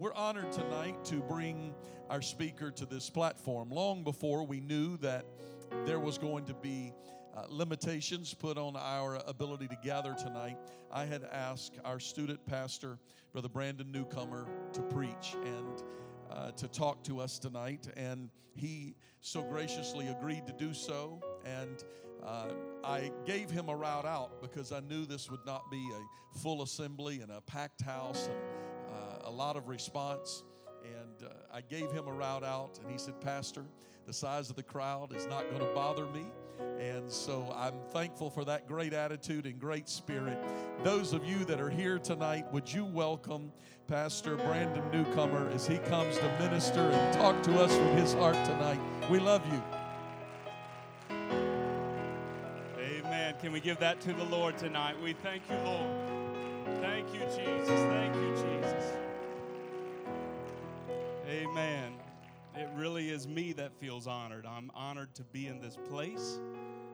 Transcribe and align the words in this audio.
We're 0.00 0.14
honored 0.14 0.50
tonight 0.50 1.04
to 1.04 1.16
bring 1.16 1.74
our 2.08 2.22
speaker 2.22 2.70
to 2.70 2.86
this 2.86 3.10
platform. 3.10 3.68
Long 3.68 4.02
before 4.02 4.46
we 4.46 4.58
knew 4.58 4.96
that 4.96 5.26
there 5.84 6.00
was 6.00 6.16
going 6.16 6.46
to 6.46 6.54
be 6.54 6.94
uh, 7.36 7.42
limitations 7.50 8.32
put 8.32 8.56
on 8.56 8.76
our 8.76 9.20
ability 9.26 9.68
to 9.68 9.76
gather 9.84 10.14
tonight, 10.14 10.56
I 10.90 11.04
had 11.04 11.24
asked 11.24 11.74
our 11.84 12.00
student 12.00 12.46
pastor, 12.46 12.98
Brother 13.32 13.50
Brandon 13.50 13.92
Newcomer, 13.92 14.48
to 14.72 14.80
preach 14.80 15.36
and 15.44 15.82
uh, 16.30 16.52
to 16.52 16.66
talk 16.66 17.04
to 17.04 17.20
us 17.20 17.38
tonight. 17.38 17.86
And 17.94 18.30
he 18.54 18.94
so 19.20 19.42
graciously 19.42 20.08
agreed 20.08 20.46
to 20.46 20.54
do 20.54 20.72
so. 20.72 21.20
And 21.44 21.84
uh, 22.24 22.46
I 22.82 23.12
gave 23.26 23.50
him 23.50 23.68
a 23.68 23.76
route 23.76 24.06
out 24.06 24.40
because 24.40 24.72
I 24.72 24.80
knew 24.80 25.04
this 25.04 25.30
would 25.30 25.44
not 25.44 25.70
be 25.70 25.86
a 25.92 26.38
full 26.38 26.62
assembly 26.62 27.20
and 27.20 27.30
a 27.30 27.42
packed 27.42 27.82
house 27.82 28.28
and 28.28 28.49
lot 29.40 29.56
of 29.56 29.68
response. 29.68 30.42
And 30.84 31.26
uh, 31.26 31.32
I 31.50 31.62
gave 31.62 31.90
him 31.90 32.06
a 32.06 32.12
route 32.12 32.44
out, 32.44 32.78
and 32.82 32.92
he 32.92 32.98
said, 32.98 33.18
Pastor, 33.22 33.64
the 34.06 34.12
size 34.12 34.50
of 34.50 34.56
the 34.56 34.62
crowd 34.62 35.16
is 35.16 35.26
not 35.28 35.48
going 35.48 35.62
to 35.62 35.74
bother 35.74 36.04
me. 36.08 36.26
And 36.78 37.10
so 37.10 37.50
I'm 37.56 37.72
thankful 37.90 38.28
for 38.28 38.44
that 38.44 38.68
great 38.68 38.92
attitude 38.92 39.46
and 39.46 39.58
great 39.58 39.88
spirit. 39.88 40.38
Those 40.84 41.14
of 41.14 41.24
you 41.24 41.46
that 41.46 41.58
are 41.58 41.70
here 41.70 41.98
tonight, 41.98 42.52
would 42.52 42.70
you 42.70 42.84
welcome 42.84 43.50
Pastor 43.88 44.36
Brandon 44.36 44.84
Newcomer 44.92 45.48
as 45.54 45.66
he 45.66 45.78
comes 45.78 46.18
to 46.18 46.38
minister 46.38 46.80
and 46.80 47.14
talk 47.14 47.42
to 47.44 47.62
us 47.62 47.74
from 47.74 47.96
his 47.96 48.12
heart 48.12 48.36
tonight? 48.44 48.80
We 49.10 49.20
love 49.20 49.42
you. 49.50 49.62
Amen. 52.78 53.34
Can 53.40 53.52
we 53.52 53.60
give 53.60 53.78
that 53.78 54.02
to 54.02 54.12
the 54.12 54.24
Lord 54.24 54.58
tonight? 54.58 55.00
We 55.02 55.14
thank 55.14 55.44
you, 55.48 55.56
Lord. 55.64 55.88
Thank 56.82 57.14
you, 57.14 57.20
Jesus. 57.20 57.68
Thank 57.68 58.14
you, 58.14 58.30
Jesus. 58.32 58.49
Amen. 61.50 61.94
It 62.54 62.68
really 62.76 63.10
is 63.10 63.26
me 63.26 63.52
that 63.54 63.72
feels 63.80 64.06
honored. 64.06 64.46
I'm 64.46 64.70
honored 64.72 65.12
to 65.16 65.24
be 65.24 65.48
in 65.48 65.58
this 65.58 65.76
place. 65.88 66.38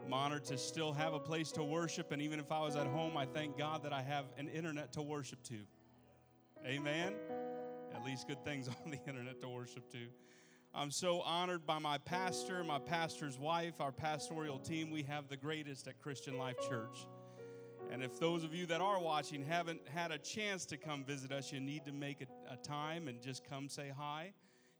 I'm 0.03 0.14
honored 0.14 0.47
to 0.47 0.56
still 0.56 0.94
have 0.94 1.12
a 1.12 1.19
place 1.19 1.53
to 1.53 1.62
worship. 1.62 2.10
And 2.10 2.22
even 2.22 2.41
if 2.41 2.50
I 2.50 2.60
was 2.60 2.75
at 2.75 2.86
home, 2.86 3.19
I 3.19 3.26
thank 3.26 3.58
God 3.58 3.82
that 3.82 3.92
I 3.92 4.00
have 4.00 4.25
an 4.38 4.48
internet 4.48 4.94
to 4.94 5.03
worship 5.03 5.42
to. 5.44 5.58
Amen. 6.64 7.12
At 7.94 8.03
least 8.03 8.28
good 8.28 8.42
things 8.47 8.66
on 8.84 8.91
the 8.91 8.98
internet 9.06 9.42
to 9.42 9.48
worship 9.50 9.91
to. 9.91 10.06
I'm 10.75 10.91
so 10.91 11.20
honored 11.20 11.66
by 11.66 11.78
my 11.78 11.98
pastor, 11.98 12.64
my 12.64 12.78
pastor's 12.78 13.38
wife, 13.38 13.75
our 13.78 13.92
pastoral 13.92 14.58
team. 14.58 14.91
We 14.91 15.02
have 15.02 15.28
the 15.28 15.36
greatest 15.36 15.86
at 15.86 16.00
Christian 16.00 16.38
Life 16.38 16.56
Church. 16.66 17.06
And 17.92 18.02
if 18.02 18.19
those 18.19 18.42
of 18.42 18.54
you 18.54 18.64
that 18.66 18.81
are 18.81 19.00
watching 19.00 19.44
haven't 19.44 19.86
had 19.86 20.12
a 20.12 20.19
chance 20.19 20.64
to 20.66 20.78
come 20.78 21.04
visit 21.04 21.31
us, 21.31 21.52
you 21.52 21.60
need 21.60 21.84
to 21.84 21.92
make 21.92 22.22
a, 22.22 22.52
a, 22.52 22.56
time 22.56 23.06
and 23.06 23.20
just 23.20 23.48
come 23.48 23.69
say 23.69 23.92
hi. 23.97 24.32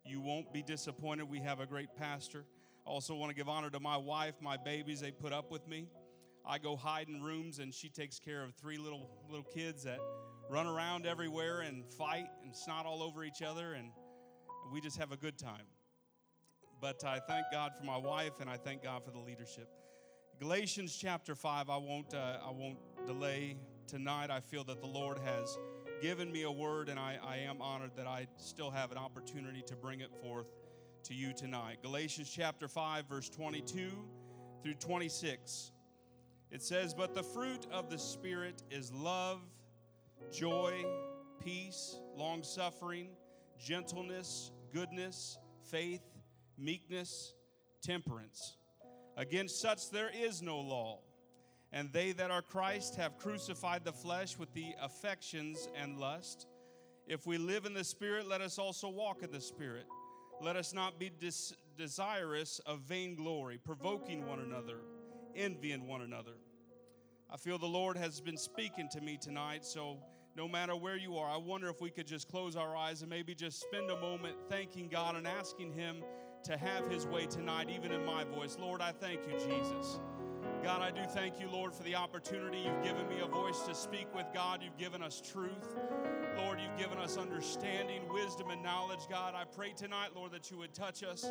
You 0.07 0.21
won't 0.21 0.53
be 0.53 0.63
disappointed. 0.63 1.29
We 1.29 1.41
have 1.41 1.61
a 1.61 1.67
great 1.67 1.95
pastor. 1.97 2.45
I 2.87 2.91
also 2.91 3.17
want 3.17 3.31
to 3.31 3.35
give 3.35 3.49
honor 3.49 3.71
to 3.71 3.81
my 3.81 3.97
wife, 3.97 4.35
my 4.41 4.57
babies. 4.57 5.01
They 5.01 5.11
put 5.11 5.33
up 5.33 5.51
with 5.51 5.67
me. 5.67 5.89
I 6.47 6.59
go 6.59 6.77
hide 6.77 7.09
in 7.09 7.21
rooms, 7.21 7.59
and 7.59 7.75
she 7.75 7.89
takes 7.89 8.21
care 8.21 8.45
of 8.45 8.55
three 8.55 8.79
little 8.79 9.11
little 9.29 9.45
kids 9.45 9.83
that 9.83 9.99
run 10.49 10.69
around 10.69 11.07
everywhere 11.07 11.63
and 11.63 11.85
fight 11.85 12.29
and 12.45 12.55
snot 12.55 12.87
all 12.87 13.03
over 13.03 13.25
each 13.25 13.43
other, 13.43 13.75
and 13.75 13.91
we 14.73 14.81
just 14.81 14.97
have 14.97 15.11
a 15.11 15.17
good 15.17 15.37
time. 15.37 15.67
But 16.81 17.03
I 17.05 17.19
thank 17.19 17.47
God 17.51 17.73
for 17.77 17.85
my 17.85 17.97
wife, 17.97 18.41
and 18.41 18.49
I 18.49 18.59
thank 18.59 18.85
God 18.85 19.05
for 19.05 19.11
the 19.11 19.19
leadership. 19.19 19.69
Galatians 20.39 20.97
chapter 20.97 21.35
5, 21.35 21.71
I 21.71 21.77
won't, 21.79 22.15
uh, 22.15 22.39
I 22.47 22.51
won't 22.51 22.79
delay 23.07 23.57
tonight. 23.87 24.31
I 24.31 24.41
feel 24.41 24.63
that 24.65 24.81
the 24.81 24.87
Lord 24.87 25.19
has 25.19 25.59
given 26.01 26.31
me 26.31 26.43
a 26.43 26.51
word, 26.51 26.89
and 26.89 26.99
I, 26.99 27.19
I 27.25 27.39
am 27.39 27.61
honored 27.61 27.93
that 27.97 28.07
I 28.07 28.27
still 28.37 28.71
have 28.71 28.93
an 28.93 28.99
opportunity 28.99 29.63
to 29.67 29.77
bring 29.77 30.01
it 30.01 30.11
forth 30.23 30.47
to 31.05 31.15
you 31.15 31.33
tonight. 31.33 31.79
Galatians 31.83 32.31
chapter 32.35 32.69
5, 32.69 33.07
verse 33.07 33.29
22 33.29 33.91
through 34.63 34.75
26. 34.75 35.73
It 36.51 36.63
says, 36.63 36.95
But 36.95 37.15
the 37.15 37.23
fruit 37.23 37.67
of 37.71 37.91
the 37.91 37.99
Spirit 37.99 38.63
is 38.71 38.93
love, 38.93 39.41
joy, 40.33 40.85
peace, 41.45 41.97
long 42.17 42.43
suffering, 42.43 43.11
gentleness, 43.59 44.51
goodness, 44.73 45.39
faith, 45.71 46.03
meekness, 46.59 47.35
temperance. 47.83 48.57
Against 49.17 49.61
such 49.61 49.91
there 49.91 50.11
is 50.15 50.43
no 50.43 50.59
law. 50.59 51.01
And 51.73 51.93
they 51.93 52.13
that 52.13 52.31
are 52.31 52.43
Christ 52.43 52.97
have 52.97 53.19
crucified 53.19 53.85
the 53.85 53.93
flesh 53.93 54.39
with 54.39 54.53
the 54.55 54.75
affections 54.81 55.69
and 55.75 55.99
lust. 55.99 56.47
If 57.07 57.27
we 57.27 57.39
live 57.39 57.67
in 57.67 57.75
the 57.75 57.85
Spirit, 57.85 58.27
let 58.29 58.41
us 58.41 58.59
also 58.59 58.89
walk 58.89 59.23
in 59.23 59.31
the 59.31 59.41
Spirit. 59.41 59.87
Let 60.41 60.57
us 60.57 60.73
not 60.73 60.99
be 60.99 61.11
dis- 61.11 61.55
desirous 61.77 62.61
of 62.67 62.81
vainglory, 62.81 63.59
provoking 63.59 64.27
one 64.27 64.41
another, 64.41 64.79
envying 65.35 65.87
one 65.87 66.03
another. 66.03 66.35
I 67.31 67.37
feel 67.37 67.59
the 67.59 67.67
Lord 67.67 67.97
has 67.97 68.21
been 68.21 68.37
speaking 68.37 68.89
to 68.93 69.01
me 69.01 69.19
tonight, 69.21 69.65
so 69.65 69.99
no 70.37 70.47
matter 70.47 70.77
where 70.77 70.97
you 70.97 71.17
are, 71.17 71.29
I 71.29 71.37
wonder 71.37 71.69
if 71.69 71.81
we 71.81 71.91
could 71.91 72.07
just 72.07 72.29
close 72.29 72.57
our 72.57 72.77
eyes 72.77 73.01
and 73.01 73.11
maybe 73.11 73.35
just 73.35 73.61
spend 73.61 73.91
a 73.91 74.01
moment 74.01 74.37
thanking 74.49 74.89
God 74.89 75.17
and 75.17 75.27
asking 75.27 75.73
Him 75.73 76.05
to 76.45 76.57
have 76.57 76.87
His 76.91 77.07
way 77.07 77.27
tonight, 77.27 77.69
even 77.71 77.91
in 77.91 78.05
my 78.05 78.25
voice. 78.25 78.57
Lord, 78.61 78.81
I 78.81 78.93
thank 78.93 79.21
you, 79.27 79.39
Jesus. 79.39 79.99
God, 80.67 80.83
I 80.83 80.91
do 80.91 81.07
thank 81.11 81.39
you, 81.39 81.49
Lord, 81.49 81.73
for 81.73 81.85
the 81.85 81.95
opportunity 81.95 82.59
you've 82.59 82.83
given 82.83 83.09
me 83.09 83.21
a 83.23 83.27
voice 83.29 83.61
to 83.69 83.73
speak 83.73 84.13
with 84.13 84.27
God. 84.35 84.63
You've 84.65 84.77
given 84.77 85.01
us 85.01 85.23
truth. 85.25 85.77
Lord, 86.37 86.59
you've 86.61 86.77
given 86.77 86.99
us 86.99 87.17
understanding, 87.17 88.03
wisdom, 88.13 88.51
and 88.51 88.65
knowledge. 88.65 89.07
God, 89.09 89.35
I 89.37 89.45
pray 89.45 89.75
tonight, 89.77 90.09
Lord, 90.17 90.33
that 90.33 90.51
you 90.51 90.59
would 90.59 90.75
touch 90.75 91.05
us. 91.05 91.25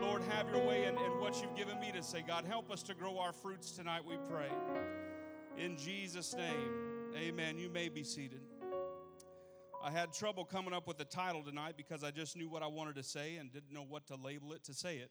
Lord, 0.00 0.22
have 0.30 0.48
your 0.48 0.66
way 0.66 0.86
in, 0.86 0.96
in 0.96 1.20
what 1.20 1.38
you've 1.42 1.54
given 1.54 1.78
me 1.78 1.92
to 1.92 2.02
say. 2.02 2.24
God, 2.26 2.46
help 2.46 2.70
us 2.70 2.82
to 2.84 2.94
grow 2.94 3.18
our 3.18 3.34
fruits 3.34 3.72
tonight, 3.72 4.00
we 4.08 4.16
pray. 4.26 4.48
In 5.58 5.76
Jesus' 5.76 6.34
name, 6.34 7.12
amen. 7.14 7.58
You 7.58 7.68
may 7.68 7.90
be 7.90 8.02
seated. 8.02 8.40
I 9.84 9.90
had 9.90 10.14
trouble 10.14 10.46
coming 10.46 10.72
up 10.72 10.88
with 10.88 10.96
the 10.96 11.04
title 11.04 11.42
tonight 11.42 11.74
because 11.76 12.02
I 12.02 12.10
just 12.10 12.38
knew 12.38 12.48
what 12.48 12.62
I 12.62 12.68
wanted 12.68 12.96
to 12.96 13.02
say 13.02 13.36
and 13.36 13.52
didn't 13.52 13.74
know 13.74 13.84
what 13.86 14.06
to 14.06 14.14
label 14.16 14.54
it 14.54 14.64
to 14.64 14.72
say 14.72 14.96
it. 14.96 15.10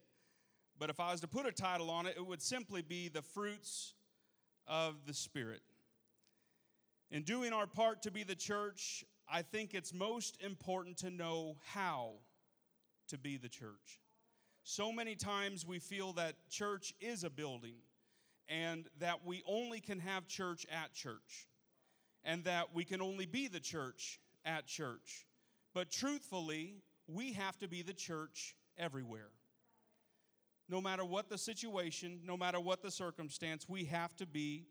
But 0.79 0.89
if 0.89 0.99
I 0.99 1.11
was 1.11 1.21
to 1.21 1.27
put 1.27 1.45
a 1.45 1.51
title 1.51 1.89
on 1.89 2.05
it, 2.05 2.15
it 2.17 2.25
would 2.25 2.41
simply 2.41 2.81
be 2.81 3.09
The 3.09 3.21
Fruits 3.21 3.93
of 4.67 5.05
the 5.05 5.13
Spirit. 5.13 5.61
In 7.09 7.23
doing 7.23 7.53
our 7.53 7.67
part 7.67 8.03
to 8.03 8.11
be 8.11 8.23
the 8.23 8.35
church, 8.35 9.05
I 9.31 9.41
think 9.41 9.73
it's 9.73 9.93
most 9.93 10.37
important 10.41 10.97
to 10.97 11.09
know 11.09 11.57
how 11.73 12.13
to 13.09 13.17
be 13.17 13.37
the 13.37 13.49
church. 13.49 14.01
So 14.63 14.91
many 14.91 15.15
times 15.15 15.65
we 15.65 15.79
feel 15.79 16.13
that 16.13 16.35
church 16.49 16.93
is 16.99 17.23
a 17.23 17.29
building 17.29 17.75
and 18.49 18.87
that 18.99 19.25
we 19.25 19.41
only 19.47 19.79
can 19.79 19.99
have 19.99 20.27
church 20.27 20.65
at 20.69 20.93
church 20.93 21.47
and 22.23 22.43
that 22.43 22.73
we 22.73 22.83
can 22.83 23.01
only 23.01 23.25
be 23.25 23.47
the 23.47 23.59
church 23.59 24.19
at 24.45 24.67
church. 24.67 25.25
But 25.73 25.91
truthfully, 25.91 26.75
we 27.07 27.33
have 27.33 27.57
to 27.59 27.67
be 27.67 27.81
the 27.81 27.93
church 27.93 28.55
everywhere. 28.77 29.29
No 30.69 30.81
matter 30.81 31.05
what 31.05 31.29
the 31.29 31.37
situation, 31.37 32.19
no 32.25 32.35
matter 32.35 32.59
what 32.59 32.81
the 32.81 32.91
circumstance, 32.91 33.67
we 33.69 33.85
have 33.85 34.15
to 34.17 34.25
be 34.25 34.65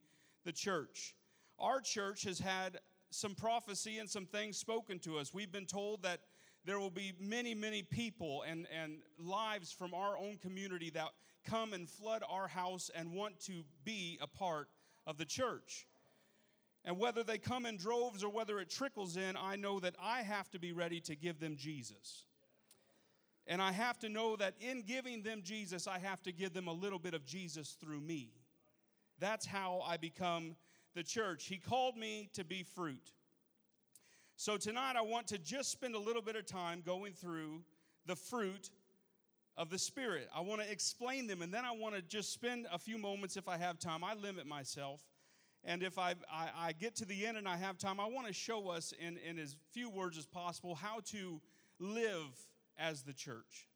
the 0.44 0.52
church. 0.52 1.14
Our 1.58 1.80
church 1.80 2.24
has 2.24 2.38
had 2.38 2.78
some 3.10 3.34
prophecy 3.34 3.98
and 3.98 4.08
some 4.08 4.26
things 4.26 4.58
spoken 4.58 4.98
to 5.00 5.18
us. 5.18 5.32
We've 5.32 5.52
been 5.52 5.66
told 5.66 6.02
that 6.02 6.20
there 6.64 6.78
will 6.78 6.90
be 6.90 7.12
many, 7.18 7.54
many 7.54 7.82
people 7.82 8.42
and, 8.42 8.66
and 8.76 8.98
lives 9.18 9.72
from 9.72 9.94
our 9.94 10.18
own 10.18 10.36
community 10.36 10.90
that 10.90 11.08
come 11.44 11.72
and 11.72 11.88
flood 11.88 12.22
our 12.28 12.48
house 12.48 12.90
and 12.94 13.12
want 13.12 13.38
to 13.40 13.62
be 13.84 14.18
a 14.20 14.26
part 14.26 14.68
of 15.06 15.16
the 15.16 15.24
church. 15.24 15.86
And 16.84 16.98
whether 16.98 17.22
they 17.22 17.38
come 17.38 17.66
in 17.66 17.76
droves 17.76 18.22
or 18.22 18.30
whether 18.30 18.58
it 18.60 18.68
trickles 18.68 19.16
in, 19.16 19.36
I 19.36 19.56
know 19.56 19.80
that 19.80 19.94
I 20.00 20.22
have 20.22 20.50
to 20.50 20.58
be 20.58 20.72
ready 20.72 21.00
to 21.02 21.16
give 21.16 21.40
them 21.40 21.56
Jesus. 21.56 22.24
And 23.46 23.62
I 23.62 23.70
have 23.72 23.98
to 24.00 24.08
know 24.08 24.36
that 24.36 24.54
in 24.60 24.82
giving 24.82 25.22
them 25.22 25.42
Jesus, 25.44 25.86
I 25.86 25.98
have 25.98 26.22
to 26.24 26.32
give 26.32 26.52
them 26.52 26.66
a 26.66 26.72
little 26.72 26.98
bit 26.98 27.14
of 27.14 27.24
Jesus 27.24 27.76
through 27.80 28.00
me. 28.00 28.30
That's 29.20 29.46
how 29.46 29.82
I 29.86 29.96
become 29.96 30.56
the 30.94 31.02
church. 31.02 31.46
He 31.46 31.56
called 31.56 31.96
me 31.96 32.28
to 32.34 32.44
be 32.44 32.64
fruit. 32.64 33.12
So 34.36 34.56
tonight 34.56 34.96
I 34.96 35.02
want 35.02 35.28
to 35.28 35.38
just 35.38 35.70
spend 35.70 35.94
a 35.94 35.98
little 35.98 36.22
bit 36.22 36.36
of 36.36 36.44
time 36.44 36.82
going 36.84 37.12
through 37.12 37.62
the 38.04 38.16
fruit 38.16 38.70
of 39.56 39.70
the 39.70 39.78
Spirit. 39.78 40.28
I 40.34 40.40
want 40.40 40.60
to 40.60 40.70
explain 40.70 41.26
them 41.26 41.40
and 41.40 41.54
then 41.54 41.64
I 41.64 41.72
want 41.72 41.94
to 41.94 42.02
just 42.02 42.32
spend 42.32 42.66
a 42.72 42.78
few 42.78 42.98
moments 42.98 43.36
if 43.36 43.48
I 43.48 43.56
have 43.56 43.78
time. 43.78 44.04
I 44.04 44.14
limit 44.14 44.46
myself. 44.46 45.02
And 45.64 45.82
if 45.82 45.98
I, 45.98 46.14
I, 46.30 46.50
I 46.56 46.72
get 46.72 46.96
to 46.96 47.04
the 47.04 47.26
end 47.26 47.38
and 47.38 47.48
I 47.48 47.56
have 47.56 47.78
time, 47.78 47.98
I 47.98 48.06
want 48.06 48.26
to 48.26 48.32
show 48.32 48.68
us 48.68 48.92
in, 49.00 49.18
in 49.18 49.38
as 49.38 49.56
few 49.72 49.88
words 49.88 50.18
as 50.18 50.26
possible 50.26 50.74
how 50.74 51.00
to 51.06 51.40
live 51.78 52.36
as 52.78 53.02
the 53.02 53.12
church. 53.12 53.68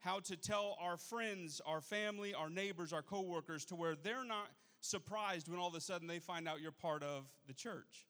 How 0.00 0.20
to 0.20 0.36
tell 0.36 0.76
our 0.80 0.96
friends, 0.96 1.60
our 1.66 1.80
family, 1.80 2.34
our 2.34 2.50
neighbors, 2.50 2.92
our 2.92 3.02
coworkers 3.02 3.64
to 3.66 3.74
where 3.74 3.96
they're 3.96 4.24
not 4.24 4.48
surprised 4.80 5.48
when 5.48 5.58
all 5.58 5.68
of 5.68 5.74
a 5.74 5.80
sudden 5.80 6.06
they 6.06 6.20
find 6.20 6.48
out 6.48 6.60
you're 6.60 6.70
part 6.70 7.02
of 7.02 7.24
the 7.46 7.52
church. 7.52 8.06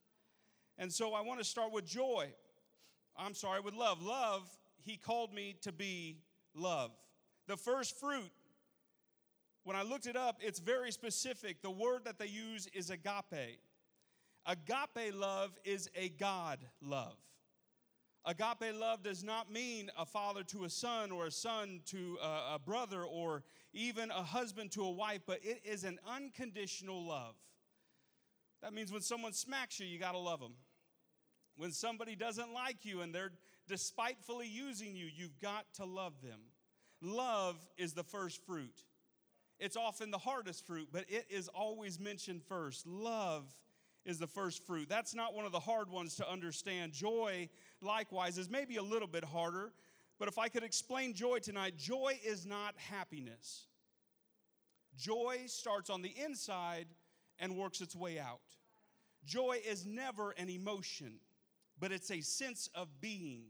And 0.77 0.93
so 0.93 1.15
I 1.15 1.23
want 1.23 1.41
to 1.41 1.45
start 1.45 1.73
with 1.73 1.87
joy. 1.87 2.29
I'm 3.17 3.35
sorry, 3.35 3.61
with 3.61 3.75
love. 3.75 4.03
Love, 4.03 4.49
he 4.85 4.97
called 4.97 5.33
me 5.33 5.57
to 5.63 5.73
be 5.73 6.19
love. 6.55 6.91
The 7.47 7.57
first 7.57 7.99
fruit, 7.99 8.31
when 9.65 9.77
I 9.77 9.83
looked 9.83 10.07
it 10.07 10.17
up, 10.17 10.39
it's 10.41 10.61
very 10.61 10.93
specific. 10.93 11.63
The 11.63 11.71
word 11.71 12.05
that 12.05 12.19
they 12.19 12.27
use 12.27 12.69
is 12.73 12.91
agape. 12.91 13.61
Agape 14.47 15.15
love 15.15 15.51
is 15.65 15.91
a 15.97 16.11
God 16.11 16.59
love. 16.81 17.17
Agape 18.29 18.79
love 18.79 19.03
does 19.03 19.25
not 19.25 19.51
mean 19.51 19.91
a 19.97 20.05
father 20.05 20.45
to 20.45 20.65
a 20.65 20.69
son 20.69 21.11
or 21.11 21.27
a 21.27 21.31
son 21.31 21.81
to 21.87 22.19
a, 22.23 22.57
a, 22.57 22.59
brother 22.63 23.03
or 23.03 23.43
even 23.73 24.11
a 24.11 24.23
husband 24.23 24.71
to 24.73 24.83
a 24.83 24.91
wife, 24.91 25.23
but 25.27 25.39
it 25.43 25.63
is 25.65 25.85
an 25.85 25.99
unconditional 26.07 27.07
love. 27.07 27.37
That 28.61 28.75
means 28.75 28.93
when 28.93 29.01
someone 29.01 29.33
smacks 29.33 29.81
you, 29.81 29.87
you 29.87 29.99
got 29.99 30.13
to 30.13 30.19
love 30.19 30.41
them. 30.41 30.53
When 31.57 31.73
somebody 31.73 32.17
doesn't 32.17 32.53
like 32.53 32.85
you 32.85 33.01
and 33.01 33.15
they're 33.15 33.33
despitefully 33.67 34.47
using 34.47 34.95
you, 34.95 35.07
you've 35.07 35.41
got 35.41 35.65
to 35.77 35.87
love 35.87 36.21
them. 36.23 36.41
Love 37.01 37.57
is 37.79 37.95
the 37.95 38.05
first 38.05 38.45
fruit. 38.45 38.85
It's 39.59 39.77
often 39.77 40.11
the 40.11 40.19
hardest 40.19 40.67
fruit, 40.67 40.89
but 40.93 41.07
it 41.09 41.25
is 41.31 41.49
always 41.49 41.99
mentioned 41.99 42.43
first. 42.43 42.87
Love 42.87 43.47
is 44.05 44.19
the 44.19 44.27
first 44.27 44.67
fruit. 44.67 44.89
That's 44.89 45.15
not 45.15 45.35
one 45.35 45.45
of 45.45 45.53
the 45.53 45.61
hard 45.61 45.91
ones 45.91 46.17
to 46.17 46.29
understand. 46.29 46.93
Joy, 46.93 47.49
likewise, 47.83 48.39
is 48.39 48.51
maybe 48.51 48.77
a 48.77 48.83
little 48.83 49.09
bit 49.09 49.25
harder, 49.25 49.73
but 50.19 50.29
if 50.29 50.39
I 50.39 50.49
could 50.49 50.65
explain 50.65 51.15
joy 51.15 51.39
tonight, 51.39 51.77
joy 51.77 52.19
is 52.25 52.45
not 52.45 52.75
happiness. 52.77 53.67
Joy 54.97 55.43
starts 55.47 55.91
on 55.91 56.03
the 56.03 56.13
inside 56.25 56.87
and 57.39 57.57
works 57.57 57.81
its 57.81 57.95
way 57.95 58.19
out. 58.19 58.41
Joy 59.25 59.61
is 59.65 59.87
never 59.87 60.33
an 60.33 60.49
emotion, 60.49 61.15
but 61.79 61.93
it's 61.93 62.11
a 62.11 62.21
sense 62.21 62.69
of 62.75 62.89
being. 63.01 63.45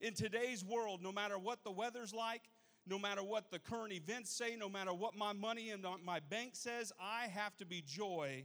In 0.00 0.14
today's 0.14 0.64
world, 0.64 1.02
no 1.02 1.12
matter 1.12 1.38
what 1.38 1.64
the 1.64 1.70
weather's 1.70 2.14
like, 2.14 2.42
no 2.86 2.98
matter 2.98 3.22
what 3.22 3.50
the 3.50 3.58
current 3.58 3.92
events 3.92 4.30
say, 4.30 4.56
no 4.56 4.68
matter 4.68 4.94
what 4.94 5.14
my 5.14 5.32
money 5.32 5.70
and 5.70 5.84
my 6.04 6.20
bank 6.20 6.50
says, 6.54 6.92
I 7.00 7.26
have 7.26 7.56
to 7.56 7.66
be 7.66 7.82
joy 7.84 8.44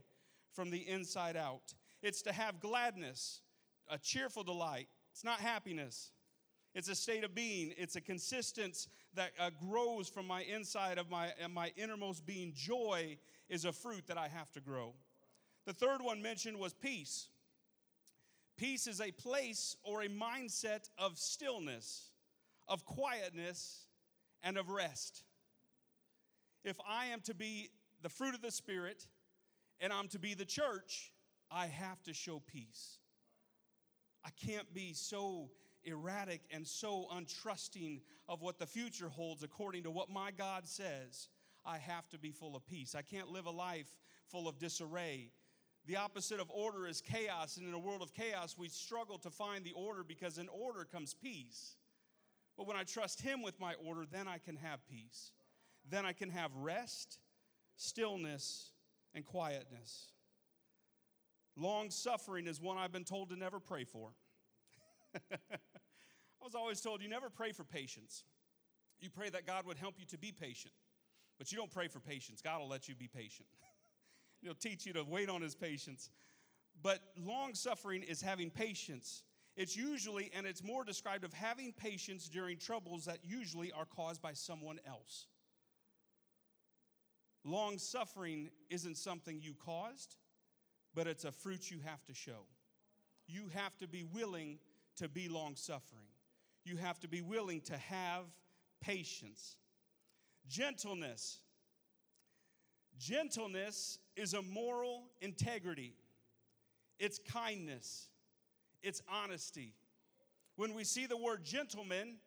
from 0.51 0.71
the 0.71 0.87
inside 0.87 1.37
out. 1.37 1.73
It's 2.01 2.23
to 2.23 2.33
have 2.33 2.59
gladness, 2.59 3.41
a 3.91 3.97
cheerful 3.97 4.43
delight. 4.43 4.87
It's 5.11 5.23
not 5.23 5.39
happiness. 5.39 6.11
It's 6.73 6.87
a 6.87 6.95
state 6.95 7.23
of 7.23 7.35
being. 7.35 7.73
It's 7.77 7.97
a 7.97 8.01
consistence 8.01 8.87
that 9.13 9.31
uh, 9.37 9.49
grows 9.69 10.07
from 10.07 10.25
my 10.25 10.43
inside 10.43 10.97
of 10.97 11.09
my, 11.09 11.27
uh, 11.43 11.49
my 11.49 11.71
innermost 11.75 12.25
being. 12.25 12.53
Joy 12.55 13.17
is 13.49 13.65
a 13.65 13.73
fruit 13.73 14.07
that 14.07 14.17
I 14.17 14.29
have 14.29 14.51
to 14.53 14.61
grow. 14.61 14.93
The 15.65 15.73
third 15.73 16.01
one 16.01 16.21
mentioned 16.21 16.57
was 16.57 16.73
peace. 16.73 17.27
Peace 18.57 18.87
is 18.87 19.01
a 19.01 19.11
place 19.11 19.75
or 19.83 20.03
a 20.03 20.07
mindset 20.07 20.89
of 20.97 21.17
stillness, 21.17 22.11
of 22.67 22.85
quietness, 22.85 23.87
and 24.43 24.57
of 24.57 24.69
rest. 24.69 25.23
If 26.63 26.77
I 26.87 27.07
am 27.07 27.19
to 27.21 27.33
be 27.33 27.69
the 28.01 28.09
fruit 28.09 28.33
of 28.33 28.41
the 28.41 28.51
Spirit, 28.51 29.07
and 29.81 29.91
I'm 29.91 30.07
to 30.09 30.19
be 30.19 30.35
the 30.35 30.45
church, 30.45 31.11
I 31.51 31.67
have 31.67 32.01
to 32.03 32.13
show 32.13 32.41
peace. 32.45 33.00
I 34.23 34.29
can't 34.45 34.71
be 34.73 34.93
so 34.93 35.49
erratic 35.83 36.41
and 36.51 36.65
so 36.65 37.07
untrusting 37.11 38.01
of 38.29 38.41
what 38.41 38.59
the 38.59 38.67
future 38.67 39.09
holds 39.09 39.43
according 39.43 39.83
to 39.83 39.91
what 39.91 40.09
my 40.09 40.31
God 40.31 40.67
says. 40.67 41.29
I 41.65 41.77
have 41.77 42.09
to 42.09 42.17
be 42.17 42.31
full 42.31 42.55
of 42.55 42.65
peace. 42.65 42.95
I 42.95 43.01
can't 43.01 43.29
live 43.29 43.45
a 43.45 43.51
life 43.51 43.97
full 44.27 44.47
of 44.47 44.59
disarray. 44.59 45.31
The 45.85 45.97
opposite 45.97 46.39
of 46.39 46.49
order 46.51 46.87
is 46.87 47.01
chaos, 47.01 47.57
and 47.57 47.67
in 47.67 47.73
a 47.73 47.79
world 47.79 48.01
of 48.01 48.13
chaos, 48.13 48.55
we 48.57 48.69
struggle 48.69 49.17
to 49.19 49.29
find 49.29 49.63
the 49.63 49.73
order 49.73 50.03
because 50.03 50.37
in 50.37 50.47
order 50.49 50.85
comes 50.85 51.13
peace. 51.13 51.75
But 52.57 52.67
when 52.67 52.77
I 52.77 52.83
trust 52.83 53.21
Him 53.21 53.41
with 53.41 53.59
my 53.59 53.73
order, 53.83 54.05
then 54.09 54.27
I 54.27 54.37
can 54.37 54.57
have 54.57 54.87
peace. 54.87 55.31
Then 55.89 56.05
I 56.05 56.13
can 56.13 56.29
have 56.29 56.55
rest, 56.55 57.19
stillness, 57.75 58.71
and 59.15 59.25
quietness. 59.25 60.11
Long 61.61 61.91
suffering 61.91 62.47
is 62.47 62.59
one 62.59 62.79
I've 62.79 62.91
been 62.91 63.03
told 63.03 63.29
to 63.29 63.35
never 63.35 63.59
pray 63.59 63.83
for. 63.83 64.13
I 65.31 66.43
was 66.43 66.55
always 66.55 66.81
told 66.81 67.03
you 67.03 67.09
never 67.09 67.29
pray 67.29 67.51
for 67.51 67.63
patience. 67.63 68.23
You 68.99 69.11
pray 69.11 69.29
that 69.29 69.45
God 69.45 69.67
would 69.67 69.77
help 69.77 69.95
you 69.99 70.05
to 70.07 70.17
be 70.17 70.31
patient, 70.31 70.73
but 71.37 71.51
you 71.51 71.57
don't 71.59 71.69
pray 71.69 71.87
for 71.87 71.99
patience. 71.99 72.41
God 72.41 72.61
will 72.61 72.67
let 72.67 72.89
you 72.89 72.95
be 72.95 73.07
patient. 73.07 73.47
He'll 74.41 74.55
teach 74.55 74.87
you 74.87 74.93
to 74.93 75.03
wait 75.03 75.29
on 75.29 75.43
His 75.43 75.53
patience. 75.53 76.09
But 76.81 76.99
long 77.15 77.53
suffering 77.53 78.01
is 78.01 78.21
having 78.21 78.49
patience. 78.49 79.21
It's 79.55 79.77
usually, 79.77 80.31
and 80.33 80.47
it's 80.47 80.63
more 80.63 80.83
described 80.83 81.23
of 81.23 81.33
having 81.33 81.73
patience 81.73 82.27
during 82.27 82.57
troubles 82.57 83.05
that 83.05 83.19
usually 83.23 83.71
are 83.71 83.85
caused 83.85 84.21
by 84.21 84.33
someone 84.33 84.79
else. 84.87 85.27
Long 87.43 87.77
suffering 87.77 88.49
isn't 88.71 88.97
something 88.97 89.39
you 89.41 89.53
caused, 89.53 90.15
but 90.93 91.07
it's 91.07 91.25
a 91.25 91.31
fruit 91.31 91.71
you 91.71 91.79
have 91.85 92.03
to 92.05 92.13
show. 92.13 92.45
You 93.27 93.43
have 93.53 93.77
to 93.77 93.87
be 93.87 94.03
willing 94.03 94.59
to 94.97 95.07
be 95.07 95.29
long 95.29 95.55
suffering. 95.55 96.07
You 96.63 96.77
have 96.77 96.99
to 96.99 97.07
be 97.07 97.21
willing 97.21 97.61
to 97.61 97.77
have 97.77 98.25
patience. 98.81 99.55
Gentleness. 100.47 101.39
Gentleness 102.97 103.97
is 104.15 104.33
a 104.33 104.41
moral 104.43 105.05
integrity, 105.21 105.95
it's 106.99 107.19
kindness, 107.19 108.09
it's 108.83 109.01
honesty. 109.11 109.73
When 110.55 110.75
we 110.75 110.83
see 110.83 111.07
the 111.07 111.17
word 111.17 111.43
gentleman, 111.43 112.17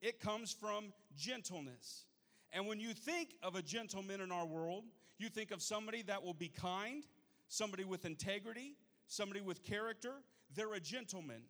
it 0.00 0.18
comes 0.18 0.52
from 0.52 0.92
gentleness. 1.16 2.06
And 2.52 2.66
when 2.66 2.80
you 2.80 2.94
think 2.94 3.34
of 3.42 3.54
a 3.54 3.62
gentleman 3.62 4.20
in 4.20 4.32
our 4.32 4.46
world, 4.46 4.84
you 5.18 5.28
think 5.28 5.52
of 5.52 5.62
somebody 5.62 6.02
that 6.02 6.24
will 6.24 6.34
be 6.34 6.48
kind, 6.48 7.04
somebody 7.48 7.84
with 7.84 8.04
integrity, 8.04 8.76
somebody 9.06 9.40
with 9.40 9.62
character. 9.62 10.14
They're 10.54 10.74
a 10.74 10.80
gentleman. 10.80 11.42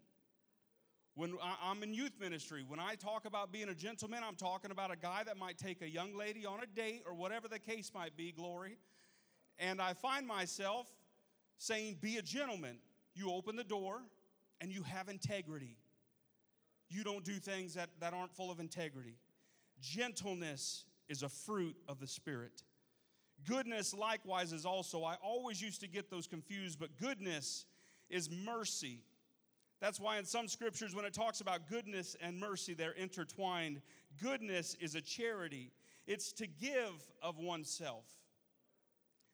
When 1.17 1.35
I'm 1.63 1.83
in 1.85 1.95
youth 1.95 2.15
ministry, 2.21 2.65
when 2.67 2.81
I 2.81 2.97
talk 2.97 3.25
about 3.25 3.53
being 3.53 3.69
a 3.69 3.75
gentleman, 3.75 4.23
I'm 4.27 4.35
talking 4.35 4.73
about 4.73 4.93
a 4.93 4.97
guy 4.97 5.23
that 5.25 5.37
might 5.37 5.59
take 5.59 5.81
a 5.81 5.89
young 5.89 6.17
lady 6.17 6.45
on 6.45 6.61
a 6.61 6.67
date 6.67 7.03
or 7.07 7.15
whatever 7.15 7.47
the 7.47 7.61
case 7.61 7.93
might 7.95 8.17
be, 8.17 8.33
glory. 8.33 8.79
And 9.59 9.81
I 9.81 9.93
find 9.93 10.27
myself 10.27 10.89
saying, 11.59 11.99
Be 12.01 12.17
a 12.17 12.23
gentleman. 12.23 12.79
You 13.15 13.31
open 13.31 13.55
the 13.55 13.65
door 13.65 14.01
and 14.61 14.73
you 14.73 14.83
have 14.83 15.09
integrity. 15.09 15.77
You 16.89 17.05
don't 17.05 17.25
do 17.25 17.35
things 17.35 17.75
that, 17.75 17.91
that 18.01 18.13
aren't 18.13 18.35
full 18.35 18.51
of 18.51 18.59
integrity. 18.59 19.19
Gentleness 19.81 20.85
is 21.09 21.23
a 21.23 21.29
fruit 21.29 21.77
of 21.89 22.01
the 22.01 22.07
Spirit. 22.07 22.63
Goodness, 23.47 23.95
likewise, 23.95 24.53
is 24.53 24.65
also, 24.65 25.05
I 25.05 25.17
always 25.23 25.61
used 25.61 25.81
to 25.81 25.89
get 25.89 26.11
those 26.11 26.27
confused, 26.27 26.79
but 26.79 26.97
goodness 26.99 27.67
is 28.09 28.31
mercy. 28.31 29.03
That's 29.81 30.01
why 30.01 30.19
in 30.19 30.25
some 30.25 30.49
scriptures, 30.49 30.95
when 30.95 31.05
it 31.05 31.13
talks 31.13 31.41
about 31.41 31.69
goodness 31.69 32.17
and 32.21 32.39
mercy, 32.39 32.75
they're 32.75 32.93
intertwined. 32.93 33.81
Goodness 34.23 34.77
is 34.81 34.95
a 34.95 35.01
charity, 35.01 35.73
it's 36.07 36.33
to 36.35 36.47
give 36.47 36.95
of 37.23 37.39
oneself. 37.39 38.05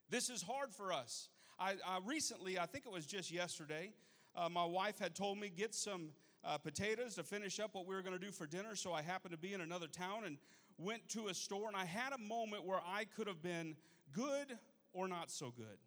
This 0.08 0.30
is 0.30 0.42
hard 0.42 0.72
for 0.72 0.92
us. 0.92 1.28
I, 1.58 1.72
I 1.86 1.98
recently, 2.04 2.58
I 2.58 2.66
think 2.66 2.86
it 2.86 2.92
was 2.92 3.06
just 3.06 3.30
yesterday, 3.30 3.92
Uh, 4.34 4.48
my 4.48 4.64
wife 4.64 4.98
had 4.98 5.14
told 5.14 5.38
me 5.38 5.50
get 5.50 5.74
some 5.74 6.10
uh, 6.44 6.56
potatoes 6.56 7.14
to 7.16 7.22
finish 7.22 7.58
up 7.58 7.74
what 7.74 7.86
we 7.86 7.94
were 7.94 8.02
going 8.02 8.18
to 8.18 8.24
do 8.24 8.32
for 8.32 8.46
dinner. 8.46 8.76
So 8.76 8.92
I 8.92 9.02
happened 9.02 9.32
to 9.32 9.38
be 9.38 9.54
in 9.54 9.60
another 9.60 9.88
town 9.88 10.24
and 10.24 10.38
went 10.78 11.08
to 11.10 11.28
a 11.28 11.34
store, 11.34 11.66
and 11.66 11.76
I 11.76 11.84
had 11.84 12.12
a 12.12 12.18
moment 12.18 12.64
where 12.64 12.80
I 12.86 13.04
could 13.04 13.26
have 13.26 13.42
been 13.42 13.76
good 14.12 14.58
or 14.92 15.08
not 15.08 15.30
so 15.30 15.52
good. 15.56 15.78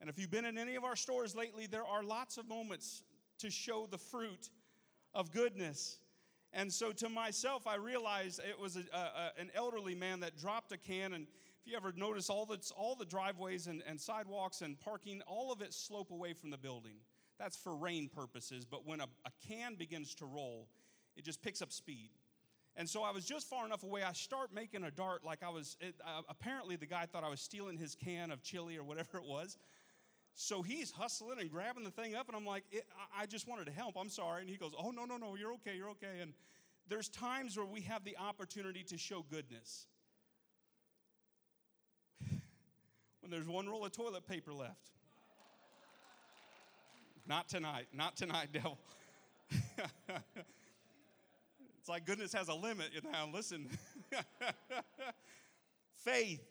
And 0.00 0.08
if 0.08 0.18
you've 0.18 0.30
been 0.30 0.44
in 0.44 0.58
any 0.58 0.76
of 0.76 0.84
our 0.84 0.96
stores 0.96 1.34
lately, 1.34 1.66
there 1.66 1.84
are 1.84 2.02
lots 2.02 2.38
of 2.38 2.48
moments 2.48 3.02
to 3.38 3.50
show 3.50 3.88
the 3.90 3.98
fruit 3.98 4.50
of 5.14 5.32
goodness. 5.32 5.98
And 6.52 6.72
so 6.72 6.92
to 6.92 7.08
myself, 7.08 7.66
I 7.66 7.76
realized 7.76 8.40
it 8.48 8.58
was 8.58 8.76
a, 8.76 8.84
a, 8.96 9.40
an 9.40 9.50
elderly 9.54 9.94
man 9.94 10.20
that 10.20 10.36
dropped 10.36 10.72
a 10.72 10.78
can. 10.78 11.12
And 11.12 11.26
if 11.60 11.70
you 11.70 11.76
ever 11.76 11.92
notice, 11.96 12.30
all 12.30 12.46
the, 12.46 12.58
all 12.76 12.94
the 12.94 13.04
driveways 13.04 13.66
and, 13.66 13.82
and 13.86 14.00
sidewalks 14.00 14.62
and 14.62 14.78
parking, 14.80 15.20
all 15.26 15.52
of 15.52 15.60
it 15.62 15.74
slope 15.74 16.10
away 16.10 16.32
from 16.32 16.50
the 16.50 16.58
building. 16.58 16.96
That's 17.38 17.56
for 17.56 17.76
rain 17.76 18.08
purposes. 18.08 18.64
But 18.64 18.86
when 18.86 19.00
a, 19.00 19.06
a 19.24 19.30
can 19.46 19.74
begins 19.74 20.14
to 20.16 20.26
roll, 20.26 20.68
it 21.16 21.24
just 21.24 21.42
picks 21.42 21.60
up 21.60 21.72
speed. 21.72 22.10
And 22.78 22.88
so 22.88 23.02
I 23.02 23.10
was 23.10 23.24
just 23.24 23.50
far 23.50 23.66
enough 23.66 23.82
away. 23.82 24.04
I 24.04 24.12
start 24.12 24.54
making 24.54 24.84
a 24.84 24.90
dart 24.92 25.24
like 25.24 25.42
I 25.42 25.50
was. 25.50 25.76
It, 25.80 25.96
uh, 26.06 26.22
apparently, 26.28 26.76
the 26.76 26.86
guy 26.86 27.06
thought 27.06 27.24
I 27.24 27.28
was 27.28 27.40
stealing 27.40 27.76
his 27.76 27.96
can 27.96 28.30
of 28.30 28.44
chili 28.44 28.78
or 28.78 28.84
whatever 28.84 29.18
it 29.18 29.24
was. 29.24 29.58
So 30.34 30.62
he's 30.62 30.92
hustling 30.92 31.40
and 31.40 31.50
grabbing 31.50 31.82
the 31.82 31.90
thing 31.90 32.14
up, 32.14 32.28
and 32.28 32.36
I'm 32.36 32.46
like, 32.46 32.62
I 33.18 33.26
just 33.26 33.48
wanted 33.48 33.66
to 33.66 33.72
help. 33.72 33.96
I'm 33.98 34.08
sorry. 34.08 34.42
And 34.42 34.48
he 34.48 34.56
goes, 34.56 34.70
Oh, 34.78 34.92
no, 34.92 35.04
no, 35.04 35.16
no, 35.16 35.34
you're 35.34 35.54
okay, 35.54 35.76
you're 35.76 35.90
okay. 35.90 36.20
And 36.22 36.32
there's 36.88 37.08
times 37.08 37.56
where 37.56 37.66
we 37.66 37.80
have 37.80 38.04
the 38.04 38.16
opportunity 38.16 38.84
to 38.84 38.96
show 38.96 39.24
goodness. 39.28 39.86
when 43.20 43.32
there's 43.32 43.48
one 43.48 43.68
roll 43.68 43.84
of 43.84 43.90
toilet 43.90 44.24
paper 44.28 44.54
left. 44.54 44.92
not 47.26 47.48
tonight, 47.48 47.88
not 47.92 48.16
tonight, 48.16 48.50
devil. 48.52 48.78
it's 51.88 51.90
like 51.90 52.04
goodness 52.04 52.34
has 52.34 52.48
a 52.48 52.54
limit. 52.54 52.90
You 52.92 53.00
know, 53.10 53.30
listen. 53.32 53.66
Faith 56.04 56.44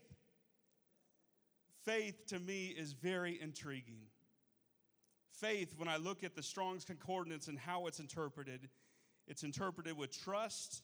faith 1.85 2.25
to 2.27 2.39
me 2.39 2.75
is 2.77 2.91
very 2.91 3.39
intriguing. 3.39 4.01
Faith, 5.31 5.73
when 5.77 5.87
I 5.87 5.95
look 5.95 6.23
at 6.23 6.35
the 6.35 6.43
Strong's 6.43 6.83
Concordance 6.83 7.47
and 7.47 7.57
how 7.57 7.85
it's 7.87 7.99
interpreted, 7.99 8.67
it's 9.25 9.43
interpreted 9.43 9.95
with 9.95 10.11
trust, 10.11 10.81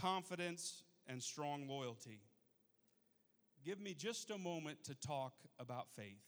confidence, 0.00 0.84
and 1.06 1.22
strong 1.22 1.68
loyalty. 1.68 2.22
Give 3.66 3.78
me 3.80 3.92
just 3.92 4.30
a 4.30 4.38
moment 4.38 4.82
to 4.84 4.94
talk 4.94 5.34
about 5.58 5.88
faith. 5.94 6.22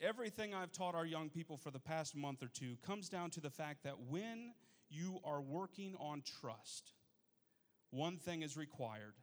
Everything 0.00 0.54
I've 0.54 0.72
taught 0.72 0.96
our 0.96 1.06
young 1.06 1.28
people 1.28 1.56
for 1.56 1.70
the 1.70 1.78
past 1.78 2.16
month 2.16 2.42
or 2.42 2.48
two 2.48 2.78
comes 2.84 3.08
down 3.08 3.30
to 3.30 3.40
the 3.40 3.50
fact 3.50 3.84
that 3.84 4.00
when 4.08 4.54
you 4.94 5.20
are 5.24 5.40
working 5.40 5.94
on 5.98 6.22
trust, 6.40 6.92
one 7.90 8.16
thing 8.16 8.42
is 8.42 8.56
required 8.56 9.14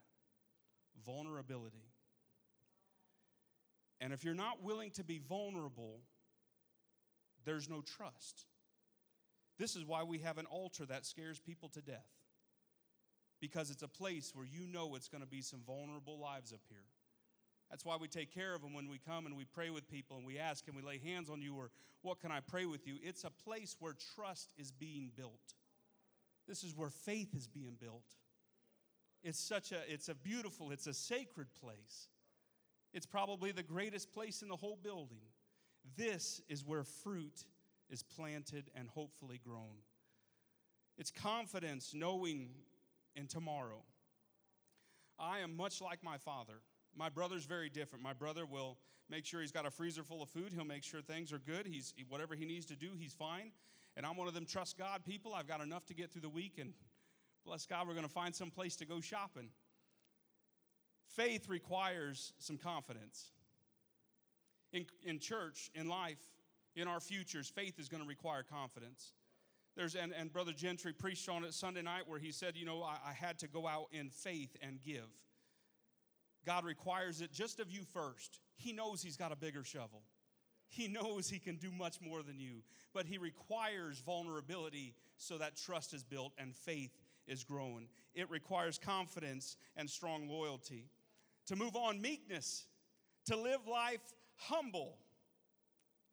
vulnerability. 1.06 1.86
And 4.00 4.13
if 4.13 4.24
you're 4.24 4.34
not 4.34 4.63
willing 4.63 4.92
to 4.92 5.04
be 5.04 5.20
vulnerable, 5.20 6.01
there's 7.46 7.70
no 7.70 7.82
trust. 7.82 8.46
This 9.58 9.75
is 9.75 9.86
why 9.86 10.04
we 10.04 10.20
have 10.20 10.38
an 10.38 10.46
altar 10.48 10.86
that 10.88 11.06
scares 11.06 11.40
people 11.40 11.70
to 11.70 11.82
death. 11.82 12.08
Because 13.40 13.70
it's 13.72 13.84
a 13.84 13.88
place 13.88 14.32
where 14.36 14.46
you 14.46 14.68
know 14.68 14.96
it's 14.96 15.08
going 15.08 15.22
to 15.22 15.28
be 15.28 15.42
some 15.42 15.62
vulnerable 15.66 16.20
lives 16.20 16.51
up 16.54 16.62
here. 16.70 16.86
That's 17.70 17.86
why 17.86 17.96
we 18.00 18.08
take 18.08 18.34
care 18.34 18.54
of 18.54 18.62
them 18.62 18.74
when 18.74 18.90
we 18.90 19.00
come 19.00 19.25
and 19.25 19.38
we 19.38 19.46
pray 19.46 19.70
with 19.70 19.90
people 19.90 20.18
and 20.18 20.25
we 20.25 20.38
ask, 20.38 20.66
Can 20.66 20.75
we 20.75 20.82
lay 20.82 21.00
hands 21.00 21.30
on 21.30 21.42
you 21.42 21.56
or 21.56 21.72
what 22.01 22.20
can 22.20 22.32
I 22.32 22.40
pray 22.40 22.66
with 22.66 22.86
you? 22.86 22.96
It's 23.01 23.24
a 23.24 23.30
place 23.30 23.75
where 23.80 23.96
trust 24.16 24.50
is 24.58 24.72
being 24.72 25.12
built. 25.16 25.56
This 26.51 26.65
is 26.65 26.75
where 26.75 26.89
faith 26.89 27.34
is 27.34 27.48
being 27.48 27.77
built. 27.79 28.03
It's 29.24 29.39
such 29.39 29.72
a, 29.72 29.77
it's 29.88 30.10
a 30.10 30.15
beautiful, 30.15 30.72
it's 30.72 30.86
a 30.86 30.93
sacred 30.93 31.48
place. 31.53 32.10
It's 32.93 33.05
probably 33.05 33.53
the 33.53 33.63
greatest 33.63 34.12
place 34.12 34.41
in 34.41 34.50
the 34.50 34.58
whole 34.58 34.77
building. 34.84 35.22
This 35.96 36.41
is 36.50 36.65
where 36.65 36.84
fruit 36.84 37.46
is 37.89 38.03
planted 38.03 38.70
and 38.75 38.89
hopefully 38.89 39.39
grown. 39.41 39.77
It's 40.98 41.10
confidence 41.10 41.93
knowing 41.96 42.50
in 43.15 43.27
tomorrow. 43.27 43.84
I 45.17 45.39
am 45.39 45.55
much 45.55 45.79
like 45.79 46.03
my 46.03 46.17
father. 46.17 46.60
My 46.93 47.08
brother's 47.08 47.46
very 47.46 47.70
different. 47.70 48.03
My 48.03 48.12
brother 48.12 48.46
will 48.46 48.77
make 49.10 49.25
sure 49.25 49.39
he's 49.39 49.53
got 49.53 49.65
a 49.65 49.72
freezer 49.72 50.03
full 50.03 50.22
of 50.22 50.27
food. 50.27 50.51
He'll 50.53 50.65
make 50.65 50.84
sure 50.84 51.00
things 51.00 51.31
are 51.31 51.39
good. 51.39 51.65
He's 51.65 51.93
whatever 52.10 52.36
he 52.36 52.43
needs 52.43 52.65
to 52.65 52.75
do, 52.75 52.89
he's 53.00 53.13
fine. 53.13 53.53
And 53.98 54.05
I'm 54.05 54.15
one 54.15 54.27
of 54.27 54.33
them 54.33 54.45
trust 54.45 54.77
God 54.77 55.03
people. 55.05 55.33
I've 55.33 55.48
got 55.48 55.62
enough 55.62 55.86
to 55.88 55.93
get 55.93 56.12
through 56.12 56.21
the 56.21 56.29
week 56.29 56.57
and 56.60 56.74
bless 57.45 57.65
God, 57.65 57.88
we're 57.88 57.93
going 57.93 58.05
to 58.05 58.12
find 58.12 58.33
some 58.33 58.51
place 58.51 58.75
to 58.77 58.86
go 58.86 59.01
shopping. 59.01 59.50
Faith 61.15 61.50
requires 61.50 62.33
some 62.39 62.57
confidence. 62.57 63.31
In, 64.74 64.86
in 65.03 65.19
church, 65.19 65.69
in 65.75 65.89
life, 65.89 66.19
in 66.75 66.88
our 66.88 67.01
futures, 67.01 67.50
faith 67.50 67.79
is 67.79 67.89
going 67.89 68.01
to 68.01 68.07
require 68.07 68.43
confidence. 68.43 69.13
There's, 69.75 69.95
and, 69.95 70.13
and 70.13 70.31
Brother 70.31 70.53
Gentry 70.53 70.93
preached 70.93 71.27
on 71.29 71.43
it 71.43 71.53
Sunday 71.53 71.81
night 71.81 72.03
where 72.07 72.19
he 72.19 72.31
said, 72.31 72.55
You 72.55 72.65
know, 72.65 72.83
I, 72.83 72.98
I 73.10 73.13
had 73.13 73.39
to 73.39 73.48
go 73.48 73.67
out 73.67 73.88
in 73.91 74.10
faith 74.10 74.55
and 74.62 74.79
give. 74.81 75.07
God 76.45 76.63
requires 76.63 77.21
it 77.21 77.31
just 77.31 77.60
of 77.60 77.69
you 77.69 77.81
first. 77.93 78.39
He 78.55 78.74
knows 78.74 79.01
He's 79.01 79.17
got 79.17 79.31
a 79.31 79.36
bigger 79.36 79.63
shovel. 79.63 80.03
He 80.72 80.88
knows 80.88 81.30
He 81.30 81.38
can 81.38 81.58
do 81.58 81.70
much 81.70 82.00
more 82.01 82.24
than 82.24 82.40
you, 82.40 82.63
but 82.94 83.06
He 83.06 83.18
requires 83.18 84.00
vulnerability 84.00 84.96
so 85.18 85.38
that 85.38 85.58
trust 85.58 85.94
is 85.94 86.01
built 86.01 86.32
and 86.38 86.56
faith 86.56 86.98
is 87.28 87.44
grown. 87.44 87.88
It 88.16 88.30
requires 88.30 88.80
confidence 88.80 89.58
and 89.75 89.90
strong 89.90 90.30
loyalty 90.30 90.86
to 91.48 91.58
move 91.58 91.75
on 91.75 92.01
meekness, 92.01 92.66
to 93.25 93.36
live 93.36 93.68
life 93.70 94.00
humble 94.38 94.98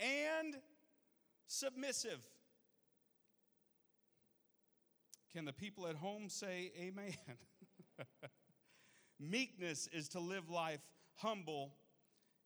and 0.01 0.57
submissive. 1.47 2.19
Can 5.33 5.45
the 5.45 5.53
people 5.53 5.87
at 5.87 5.95
home 5.95 6.29
say 6.29 6.73
amen? 6.77 7.15
Meekness 9.21 9.89
is 9.93 10.09
to 10.09 10.21
live 10.21 10.51
life 10.51 10.81
humble 11.15 11.75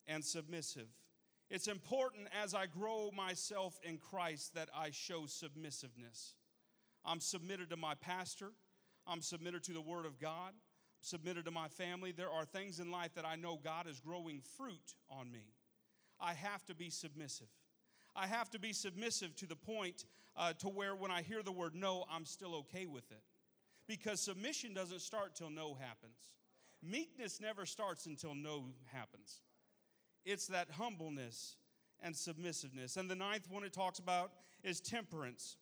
and 0.07 0.23
submissive. 0.23 0.89
It's 1.53 1.69
important 1.69 2.27
as 2.43 2.53
I 2.53 2.67
grow 2.67 3.13
myself 3.15 3.79
in 3.85 3.99
Christ 3.99 4.55
that 4.55 4.71
I 4.77 4.91
show 4.91 5.27
submissiveness. 5.27 6.35
I'm 7.05 7.21
submitted 7.21 7.71
to 7.71 7.77
my 7.77 7.95
pastor, 7.95 8.51
I'm 9.07 9.23
submitted 9.23 9.63
to 9.65 9.73
the 9.73 9.81
Word 9.81 10.07
of 10.07 10.19
God 10.19 10.55
submitted 11.03 11.45
to 11.45 11.51
my 11.51 11.69
family. 11.69 12.13
There 12.13 12.31
are 12.31 12.45
things 12.45 12.81
in 12.81 12.91
life 12.91 13.15
that 13.15 13.27
I 13.27 13.37
know 13.37 13.59
God 13.63 13.87
is 13.87 14.01
growing 14.01 14.41
fruit 14.57 14.95
on 15.11 15.31
me. 15.31 15.53
I 16.21 16.33
have 16.35 16.65
to 16.67 16.75
be 16.75 16.89
submissive. 16.89 17.49
I 18.15 18.27
have 18.27 18.51
to 18.51 18.59
be 18.59 18.73
submissive 18.73 19.35
to 19.37 19.47
the 19.47 19.57
point 19.57 20.05
uh, 20.37 20.53
to 20.61 20.69
where 20.69 20.95
when 20.95 21.11
I 21.11 21.23
hear 21.23 21.43
the 21.43 21.53
word 21.53 21.75
no, 21.75 22.05
I'm 22.11 22.25
still 22.25 22.55
okay 22.57 22.87
with 22.87 23.11
it. 23.11 23.23
Because 23.89 24.21
submission 24.21 24.75
doesn't 24.75 25.01
start 25.01 25.35
till 25.35 25.51
no 25.51 25.75
happens. 25.75 26.19
Meekness 26.83 27.41
never 27.41 27.67
starts 27.67 28.07
until 28.07 28.35
no 28.35 28.67
happens. 28.93 29.41
It's 30.25 30.47
that 30.49 30.71
humbleness 30.71 31.57
and 32.01 32.15
submissiveness. 32.15 32.97
And 32.97 33.11
the 33.11 33.15
ninth 33.15 33.49
one 33.51 33.65
it 33.65 33.73
talks 33.73 33.99
about 33.99 34.33
is 34.63 34.81
temperance, 34.81 35.57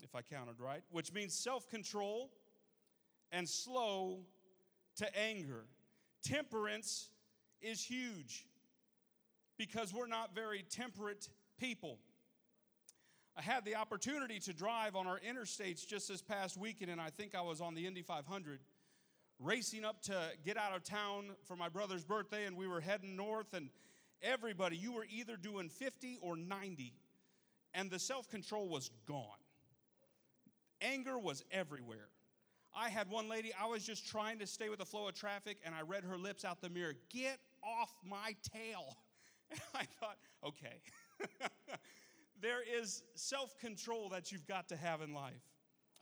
if 0.00 0.14
I 0.14 0.22
counted 0.22 0.60
right, 0.60 0.82
which 0.90 1.12
means 1.12 1.34
self 1.34 1.68
control 1.68 2.30
and 3.32 3.48
slow 3.48 4.20
to 4.96 5.18
anger. 5.18 5.64
Temperance 6.24 7.10
is 7.60 7.82
huge 7.82 8.46
because 9.56 9.92
we're 9.92 10.06
not 10.06 10.34
very 10.34 10.64
temperate 10.70 11.28
people. 11.58 11.98
I 13.36 13.42
had 13.42 13.64
the 13.64 13.76
opportunity 13.76 14.40
to 14.40 14.52
drive 14.52 14.96
on 14.96 15.06
our 15.06 15.20
interstates 15.20 15.86
just 15.86 16.08
this 16.08 16.20
past 16.20 16.56
weekend, 16.56 16.90
and 16.90 17.00
I 17.00 17.10
think 17.10 17.34
I 17.36 17.42
was 17.42 17.60
on 17.60 17.74
the 17.74 17.86
Indy 17.86 18.02
500 18.02 18.58
racing 19.40 19.84
up 19.84 20.02
to 20.02 20.30
get 20.44 20.56
out 20.56 20.74
of 20.74 20.84
town 20.84 21.30
for 21.44 21.56
my 21.56 21.68
brother's 21.68 22.04
birthday, 22.04 22.46
and 22.46 22.56
we 22.56 22.66
were 22.66 22.80
heading 22.80 23.16
north, 23.16 23.54
and 23.54 23.70
everybody, 24.22 24.76
you 24.76 24.92
were 24.92 25.06
either 25.10 25.36
doing 25.36 25.68
50 25.68 26.18
or 26.20 26.36
90, 26.36 26.92
and 27.74 27.90
the 27.90 27.98
self 27.98 28.28
control 28.28 28.68
was 28.68 28.90
gone. 29.06 29.24
Anger 30.80 31.18
was 31.18 31.44
everywhere. 31.50 32.08
I 32.76 32.90
had 32.90 33.10
one 33.10 33.28
lady, 33.28 33.52
I 33.60 33.66
was 33.66 33.84
just 33.84 34.06
trying 34.06 34.38
to 34.38 34.46
stay 34.46 34.68
with 34.68 34.78
the 34.78 34.84
flow 34.84 35.08
of 35.08 35.14
traffic, 35.14 35.58
and 35.64 35.74
I 35.74 35.82
read 35.82 36.04
her 36.04 36.18
lips 36.18 36.44
out 36.44 36.60
the 36.60 36.68
mirror 36.68 36.94
Get 37.10 37.38
off 37.62 37.92
my 38.04 38.34
tail. 38.52 38.96
And 39.50 39.60
I 39.74 39.84
thought, 39.98 40.18
okay. 40.46 40.82
there 42.42 42.58
is 42.62 43.02
self 43.14 43.56
control 43.58 44.10
that 44.10 44.30
you've 44.30 44.46
got 44.46 44.68
to 44.68 44.76
have 44.76 45.00
in 45.00 45.14
life. 45.14 45.40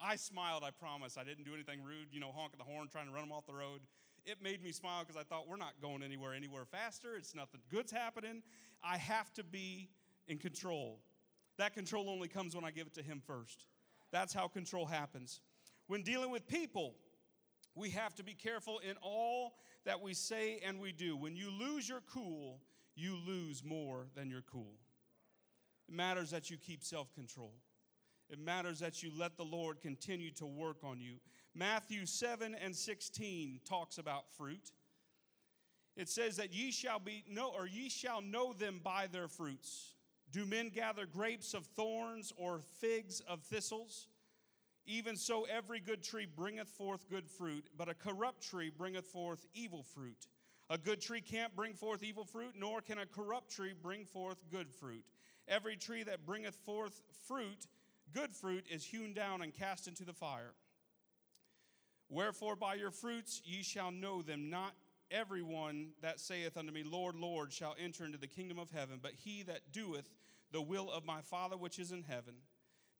I 0.01 0.17
smiled, 0.17 0.63
I 0.65 0.71
promise. 0.71 1.17
I 1.19 1.25
didn't 1.25 1.45
do 1.45 1.55
anything 1.55 1.83
rude, 1.83 2.09
you 2.13 2.21
know, 2.21 2.33
honking 2.35 2.59
the 2.59 2.65
horn, 2.65 2.89
trying 2.89 3.07
to 3.07 3.13
run 3.13 3.23
them 3.23 3.33
off 3.33 3.47
the 3.47 3.55
road. 3.55 3.81
It 4.25 4.43
made 4.43 4.63
me 4.63 4.73
smile 4.73 5.05
because 5.05 5.17
I 5.17 5.23
thought, 5.23 5.49
we're 5.49 5.57
not 5.57 5.81
going 5.81 6.03
anywhere, 6.03 6.35
anywhere 6.35 6.65
faster. 6.65 7.17
It's 7.17 7.35
nothing 7.35 7.61
good's 7.71 7.93
happening. 7.93 8.43
I 8.83 8.99
have 8.99 9.33
to 9.35 9.45
be 9.45 9.89
in 10.27 10.39
control. 10.39 11.01
That 11.59 11.75
control 11.75 12.11
only 12.11 12.29
comes 12.29 12.55
when 12.55 12.65
I 12.65 12.71
give 12.71 12.87
it 12.87 12.95
to 12.95 13.03
Him 13.03 13.23
first. 13.25 13.67
That's 14.13 14.33
how 14.33 14.49
control 14.49 14.87
happens. 14.87 15.41
When 15.87 16.03
dealing 16.03 16.31
with 16.31 16.47
people, 16.47 16.95
we 17.75 17.91
have 17.91 18.15
to 18.17 18.25
be 18.25 18.35
careful 18.35 18.81
in 18.81 18.97
all 19.03 19.55
that 19.85 20.01
we 20.01 20.15
say 20.15 20.61
and 20.67 20.81
we 20.81 20.93
do. 20.93 21.17
When 21.17 21.37
you 21.37 21.51
lose 21.51 21.89
your 21.89 22.03
cool, 22.13 22.61
you 22.97 23.17
lose 23.27 23.63
more 23.63 24.09
than 24.15 24.29
your 24.29 24.43
cool. 24.43 24.75
It 25.89 25.95
matters 25.95 26.31
that 26.31 26.51
you 26.51 26.57
keep 26.57 26.83
self 26.83 27.13
control. 27.15 27.53
It 28.29 28.39
matters 28.39 28.81
that 28.81 29.03
you 29.03 29.11
let 29.17 29.37
the 29.37 29.45
Lord 29.45 29.81
continue 29.81 30.31
to 30.33 30.47
work 30.47 30.79
on 30.83 31.01
you. 31.01 31.17
Matthew 31.55 32.07
7 32.07 32.55
and 32.55 32.75
16 32.75 33.61
talks 33.65 33.99
about 33.99 34.31
fruit. 34.37 34.73
It 35.97 36.09
says 36.09 36.37
that 36.37 36.53
ye 36.53 36.73
shall 36.73 36.99
be 36.99 37.25
know 37.29 37.53
or 37.57 37.67
ye 37.67 37.89
shall 37.89 38.21
know 38.21 38.53
them 38.53 38.81
by 38.83 39.07
their 39.07 39.29
fruits. 39.29 39.95
Do 40.33 40.45
men 40.45 40.71
gather 40.71 41.07
grapes 41.07 41.55
of 41.55 41.65
thorns 41.65 42.33
or 42.37 42.63
figs 42.81 43.21
of 43.29 43.43
thistles? 43.43 44.09
Even 44.85 45.17
so, 45.17 45.45
every 45.45 45.81
good 45.81 46.03
tree 46.03 46.27
bringeth 46.27 46.69
forth 46.69 47.09
good 47.09 47.29
fruit, 47.29 47.69
but 47.77 47.89
a 47.89 47.95
corrupt 47.95 48.43
tree 48.49 48.71
bringeth 48.77 49.07
forth 49.07 49.45
evil 49.55 49.83
fruit. 49.83 50.29
A 50.69 50.79
good 50.79 51.01
tree 51.01 51.21
can't 51.21 51.55
bring 51.57 51.75
forth 51.75 52.03
evil 52.03 52.25
fruit, 52.25 52.55
nor 52.57 52.81
can 52.81 52.99
a 52.99 53.07
corrupt 53.07 53.51
tree 53.51 53.73
bring 53.81 54.05
forth 54.05 54.39
good 54.51 54.71
fruit. 54.71 55.05
Every 55.49 55.77
tree 55.77 56.03
that 56.05 56.27
bringeth 56.27 56.57
forth 56.65 57.01
fruit, 57.27 57.67
good 58.13 58.33
fruit, 58.33 58.65
is 58.71 58.85
hewn 58.85 59.13
down 59.13 59.43
and 59.43 59.53
cast 59.55 59.89
into 59.89 60.05
the 60.05 60.13
fire. 60.13 60.55
Wherefore, 62.09 62.57
by 62.57 62.75
your 62.75 62.91
fruits 62.91 63.43
ye 63.45 63.63
shall 63.63 63.91
know 63.91 64.23
them. 64.23 64.49
Not 64.49 64.75
everyone 65.11 65.91
that 66.03 66.21
saith 66.21 66.57
unto 66.57 66.73
me, 66.73 66.83
Lord, 66.85 67.17
Lord, 67.17 67.53
shall 67.53 67.75
enter 67.83 68.05
into 68.05 68.19
the 68.19 68.27
kingdom 68.27 68.59
of 68.59 68.71
heaven, 68.71 68.99
but 69.03 69.13
he 69.13 69.43
that 69.45 69.73
doeth 69.73 70.09
the 70.53 70.63
will 70.63 70.91
of 70.91 71.05
my 71.05 71.21
Father 71.21 71.57
which 71.57 71.79
is 71.79 71.93
in 71.93 72.03
heaven. 72.03 72.35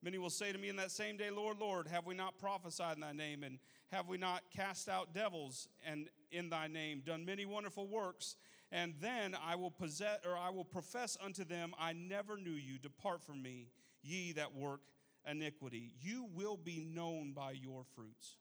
Many 0.03 0.17
will 0.17 0.29
say 0.29 0.51
to 0.51 0.57
me 0.57 0.69
in 0.69 0.75
that 0.75 0.91
same 0.91 1.17
day, 1.17 1.31
Lord, 1.31 1.57
Lord, 1.59 1.87
have 1.87 2.05
we 2.05 2.13
not 2.13 2.37
prophesied 2.37 2.95
in 2.95 3.01
thy 3.01 3.13
name, 3.13 3.43
and 3.43 3.59
have 3.91 4.07
we 4.07 4.17
not 4.17 4.43
cast 4.55 4.89
out 4.89 5.13
devils 5.13 5.69
and 5.85 6.09
in 6.31 6.49
thy 6.49 6.67
name, 6.67 7.01
done 7.05 7.25
many 7.25 7.45
wonderful 7.45 7.87
works? 7.87 8.35
And 8.71 8.93
then 9.01 9.35
I 9.43 9.55
will 9.55 9.71
possess 9.71 10.19
or 10.25 10.37
I 10.37 10.49
will 10.49 10.65
profess 10.65 11.17
unto 11.23 11.45
them, 11.45 11.73
I 11.79 11.93
never 11.93 12.37
knew 12.37 12.51
you. 12.51 12.77
Depart 12.77 13.23
from 13.23 13.41
me, 13.41 13.69
ye 14.03 14.33
that 14.33 14.53
work 14.53 14.81
iniquity. 15.29 15.93
You 16.01 16.27
will 16.33 16.57
be 16.57 16.79
known 16.79 17.33
by 17.33 17.51
your 17.51 17.83
fruits. 17.95 18.37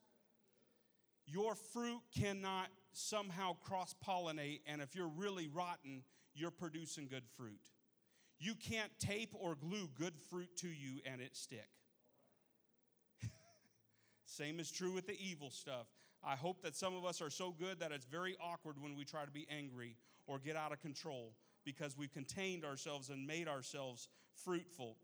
Your 1.26 1.54
fruit 1.54 2.02
cannot 2.16 2.68
somehow 2.92 3.56
cross 3.60 3.94
pollinate, 4.06 4.60
and 4.66 4.80
if 4.80 4.94
you're 4.94 5.10
really 5.16 5.48
rotten, 5.48 6.02
you're 6.34 6.50
producing 6.50 7.08
good 7.08 7.24
fruit. 7.36 7.70
You 8.38 8.54
can't 8.54 8.92
tape 8.98 9.34
or 9.34 9.54
glue 9.54 9.88
good 9.98 10.14
fruit 10.30 10.56
to 10.58 10.68
you 10.68 11.00
and 11.10 11.20
it 11.20 11.34
stick. 11.36 11.68
Same 14.26 14.60
is 14.60 14.70
true 14.70 14.92
with 14.92 15.06
the 15.06 15.18
evil 15.18 15.50
stuff. 15.50 15.86
I 16.22 16.36
hope 16.36 16.62
that 16.62 16.76
some 16.76 16.94
of 16.94 17.04
us 17.04 17.22
are 17.22 17.30
so 17.30 17.54
good 17.58 17.80
that 17.80 17.92
it's 17.92 18.04
very 18.04 18.36
awkward 18.42 18.76
when 18.80 18.94
we 18.96 19.04
try 19.04 19.24
to 19.24 19.30
be 19.30 19.46
angry 19.50 19.96
or 20.26 20.38
get 20.38 20.56
out 20.56 20.72
of 20.72 20.80
control 20.80 21.32
because 21.64 21.96
we've 21.96 22.12
contained 22.12 22.64
ourselves 22.64 23.10
and 23.10 23.26
made 23.26 23.48
ourselves 23.48 24.08
fruitful. 24.44 24.96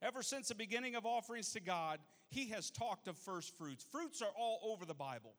Ever 0.00 0.22
since 0.22 0.48
the 0.48 0.54
beginning 0.54 0.94
of 0.94 1.06
offerings 1.06 1.52
to 1.52 1.60
God, 1.60 1.98
He 2.30 2.50
has 2.50 2.70
talked 2.70 3.08
of 3.08 3.16
first 3.16 3.56
fruits. 3.56 3.84
Fruits 3.90 4.22
are 4.22 4.32
all 4.36 4.60
over 4.72 4.84
the 4.84 4.94
Bible. 4.94 5.34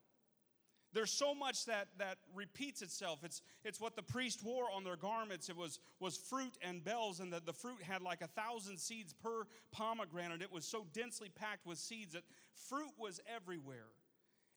There's 0.92 1.12
so 1.12 1.36
much 1.36 1.66
that, 1.66 1.88
that 2.00 2.18
repeats 2.34 2.82
itself. 2.82 3.20
It's, 3.24 3.42
it's 3.64 3.80
what 3.80 3.96
the 3.96 4.02
priest 4.02 4.44
wore 4.44 4.66
on 4.74 4.84
their 4.84 4.96
garments. 4.96 5.48
It 5.48 5.56
was, 5.56 5.80
was 6.00 6.18
fruit 6.18 6.58
and 6.64 6.84
bells, 6.84 7.20
and 7.20 7.32
the, 7.32 7.42
the 7.46 7.54
fruit 7.54 7.82
had 7.82 8.02
like 8.02 8.22
a 8.22 8.28
thousand 8.28 8.80
seeds 8.80 9.14
per 9.14 9.44
pomegranate. 9.72 10.42
It 10.42 10.52
was 10.52 10.66
so 10.66 10.88
densely 10.94 11.30
packed 11.30 11.68
with 11.68 11.78
seeds 11.78 12.14
that 12.14 12.24
fruit 12.68 12.92
was 12.98 13.20
everywhere. 13.34 13.90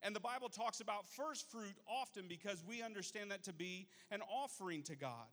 And 0.02 0.16
the 0.16 0.20
Bible 0.20 0.48
talks 0.48 0.80
about 0.80 1.06
first 1.06 1.50
fruit 1.50 1.76
often 1.86 2.24
because 2.28 2.64
we 2.66 2.82
understand 2.82 3.30
that 3.30 3.44
to 3.44 3.52
be 3.52 3.86
an 4.10 4.20
offering 4.22 4.82
to 4.84 4.96
God. 4.96 5.28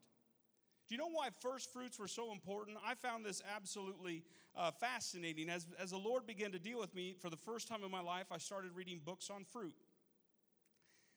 Do 0.89 0.95
you 0.95 0.99
know 0.99 1.10
why 1.12 1.30
first 1.39 1.71
fruits 1.71 1.99
were 1.99 2.08
so 2.08 2.32
important? 2.32 2.78
I 2.84 2.95
found 2.95 3.23
this 3.23 3.43
absolutely 3.56 4.23
uh, 4.56 4.71
fascinating. 4.71 5.47
As, 5.47 5.67
as 5.80 5.91
the 5.91 5.97
Lord 5.97 6.25
began 6.25 6.52
to 6.52 6.58
deal 6.58 6.80
with 6.80 6.95
me 6.95 7.15
for 7.21 7.30
the 7.30 7.38
first 7.38 7.67
time 7.67 7.84
in 7.84 7.91
my 7.91 8.02
life, 8.02 8.25
I 8.32 8.39
started 8.39 8.71
reading 8.73 8.99
books 9.06 9.30
on 9.30 9.45
fruit. 9.45 9.75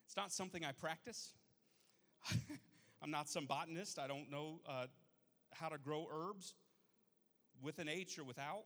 It's 0.05 0.15
not 0.15 0.31
something 0.31 0.63
I 0.63 0.73
practice. 0.73 1.33
I'm 3.03 3.11
not 3.11 3.31
some 3.31 3.47
botanist. 3.47 3.99
I 3.99 4.07
don't 4.07 4.31
know 4.31 4.61
uh, 4.69 4.89
how 5.55 5.71
to 5.71 5.79
grow 5.79 6.07
herbs 6.13 6.53
with 7.63 7.79
an 7.79 7.89
H 7.89 8.19
or 8.19 8.25
without. 8.25 8.65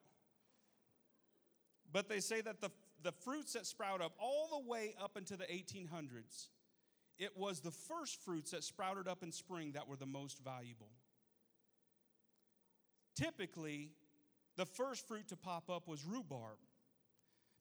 But 1.93 2.09
they 2.09 2.19
say 2.19 2.41
that 2.41 2.61
the, 2.61 2.73
the 3.05 3.13
fruits 3.13 3.53
that 3.53 3.65
sprout 3.65 4.01
up 4.01 4.15
all 4.19 4.61
the 4.61 4.69
way 4.69 4.97
up 5.01 5.17
into 5.17 5.37
the 5.37 5.45
1800s, 5.45 6.49
it 7.19 7.37
was 7.37 7.61
the 7.61 7.71
first 7.71 8.21
fruits 8.23 8.51
that 8.51 8.65
sprouted 8.65 9.09
up 9.09 9.23
in 9.23 9.33
spring 9.33 9.73
that 9.73 9.89
were 9.89 9.97
the 9.97 10.07
most 10.07 10.43
valuable. 10.45 10.91
Typically, 13.17 13.91
the 14.57 14.67
first 14.67 15.07
fruit 15.09 15.29
to 15.29 15.37
pop 15.37 15.71
up 15.71 15.89
was 15.89 16.05
rhubarb 16.05 16.59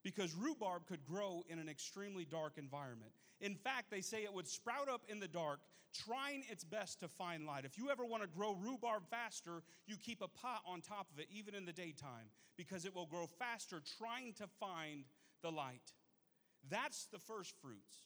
because 0.03 0.35
rhubarb 0.35 0.85
could 0.85 1.03
grow 1.03 1.43
in 1.49 1.59
an 1.59 1.69
extremely 1.69 2.25
dark 2.25 2.57
environment. 2.57 3.11
In 3.41 3.55
fact, 3.55 3.89
they 3.89 4.01
say 4.01 4.23
it 4.23 4.33
would 4.33 4.47
sprout 4.47 4.87
up 4.87 5.01
in 5.07 5.19
the 5.19 5.27
dark, 5.27 5.61
trying 6.05 6.43
its 6.49 6.63
best 6.63 6.99
to 6.99 7.07
find 7.07 7.45
light. 7.45 7.65
If 7.65 7.77
you 7.77 7.89
ever 7.89 8.05
want 8.05 8.21
to 8.21 8.29
grow 8.29 8.53
rhubarb 8.53 9.03
faster, 9.09 9.63
you 9.87 9.95
keep 9.97 10.21
a 10.21 10.27
pot 10.27 10.61
on 10.67 10.81
top 10.81 11.07
of 11.11 11.19
it, 11.19 11.27
even 11.31 11.55
in 11.55 11.65
the 11.65 11.73
daytime, 11.73 12.29
because 12.57 12.85
it 12.85 12.93
will 12.93 13.07
grow 13.07 13.27
faster 13.39 13.81
trying 13.97 14.33
to 14.33 14.47
find 14.59 15.05
the 15.41 15.51
light. 15.51 15.93
That's 16.69 17.07
the 17.07 17.19
first 17.19 17.55
fruits. 17.61 18.03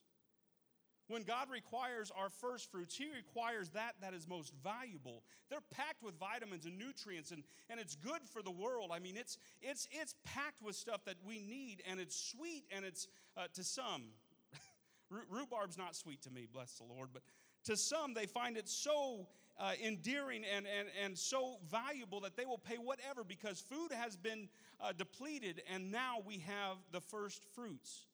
When 1.10 1.24
God 1.24 1.48
requires 1.52 2.12
our 2.15 2.30
first 2.30 2.72
fruits, 2.72 2.95
He 2.95 3.08
requires 3.13 3.69
that 3.72 3.95
that 4.00 4.13
is 4.13 4.28
most 4.28 4.54
valuable. 4.63 5.24
They're 5.50 5.60
packed 5.72 6.04
with 6.04 6.19
vitamins 6.19 6.65
and 6.65 6.78
nutrients, 6.78 7.32
and, 7.32 7.43
and 7.67 7.80
it's 7.80 7.95
good 7.95 8.22
for 8.32 8.43
the 8.43 8.52
world. 8.52 8.91
I 8.93 9.00
mean, 9.00 9.17
it's, 9.17 9.39
it's, 9.60 9.88
it's 9.91 10.13
packed 10.24 10.62
with 10.62 10.76
stuff 10.76 11.04
that 11.06 11.15
we 11.26 11.39
need, 11.39 11.82
and 11.89 12.00
it's 12.00 12.15
sweet, 12.15 12.65
and 12.72 12.86
it's 12.86 13.08
uh, 13.36 13.48
to 13.56 13.63
some. 13.63 14.04
rhubarb's 15.32 15.80
not 15.80 15.95
sweet 15.95 16.22
to 16.22 16.30
me, 16.30 16.48
bless 16.54 16.74
the 16.74 16.84
Lord, 16.84 17.10
but 17.12 17.24
to 17.65 17.76
some, 17.76 18.13
they 18.13 18.28
find 18.28 18.56
it 18.56 18.69
so 18.69 19.28
uh, 19.60 19.72
endearing 19.84 20.43
and, 20.56 20.67
and, 20.67 20.89
and 21.04 21.17
so 21.17 21.58
valuable 21.69 22.19
that 22.22 22.38
they 22.38 22.45
will 22.45 22.60
pay 22.60 22.76
whatever 22.76 23.24
because 23.24 23.60
food 23.60 23.91
has 23.91 24.15
been 24.15 24.48
uh, 24.80 24.93
depleted, 24.95 25.63
and 25.74 25.91
now 25.91 26.17
we 26.24 26.38
have 26.38 26.78
the 26.91 27.02
first 27.02 27.43
fruits. 27.56 28.06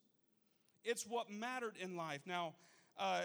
It's 0.82 1.06
what 1.06 1.30
mattered 1.30 1.74
in 1.78 1.96
life. 1.96 2.22
Now, 2.26 2.54
uh, 2.98 3.22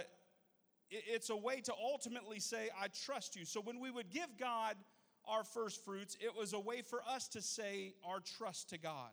it's 0.89 1.29
a 1.29 1.35
way 1.35 1.61
to 1.61 1.73
ultimately 1.73 2.39
say, 2.39 2.69
I 2.79 2.87
trust 3.05 3.35
you. 3.35 3.45
So 3.45 3.61
when 3.61 3.79
we 3.79 3.91
would 3.91 4.09
give 4.09 4.37
God 4.37 4.75
our 5.25 5.43
first 5.43 5.85
fruits, 5.85 6.17
it 6.19 6.35
was 6.37 6.53
a 6.53 6.59
way 6.59 6.81
for 6.81 7.01
us 7.09 7.27
to 7.29 7.41
say 7.41 7.93
our 8.05 8.19
trust 8.19 8.69
to 8.71 8.77
God. 8.77 9.11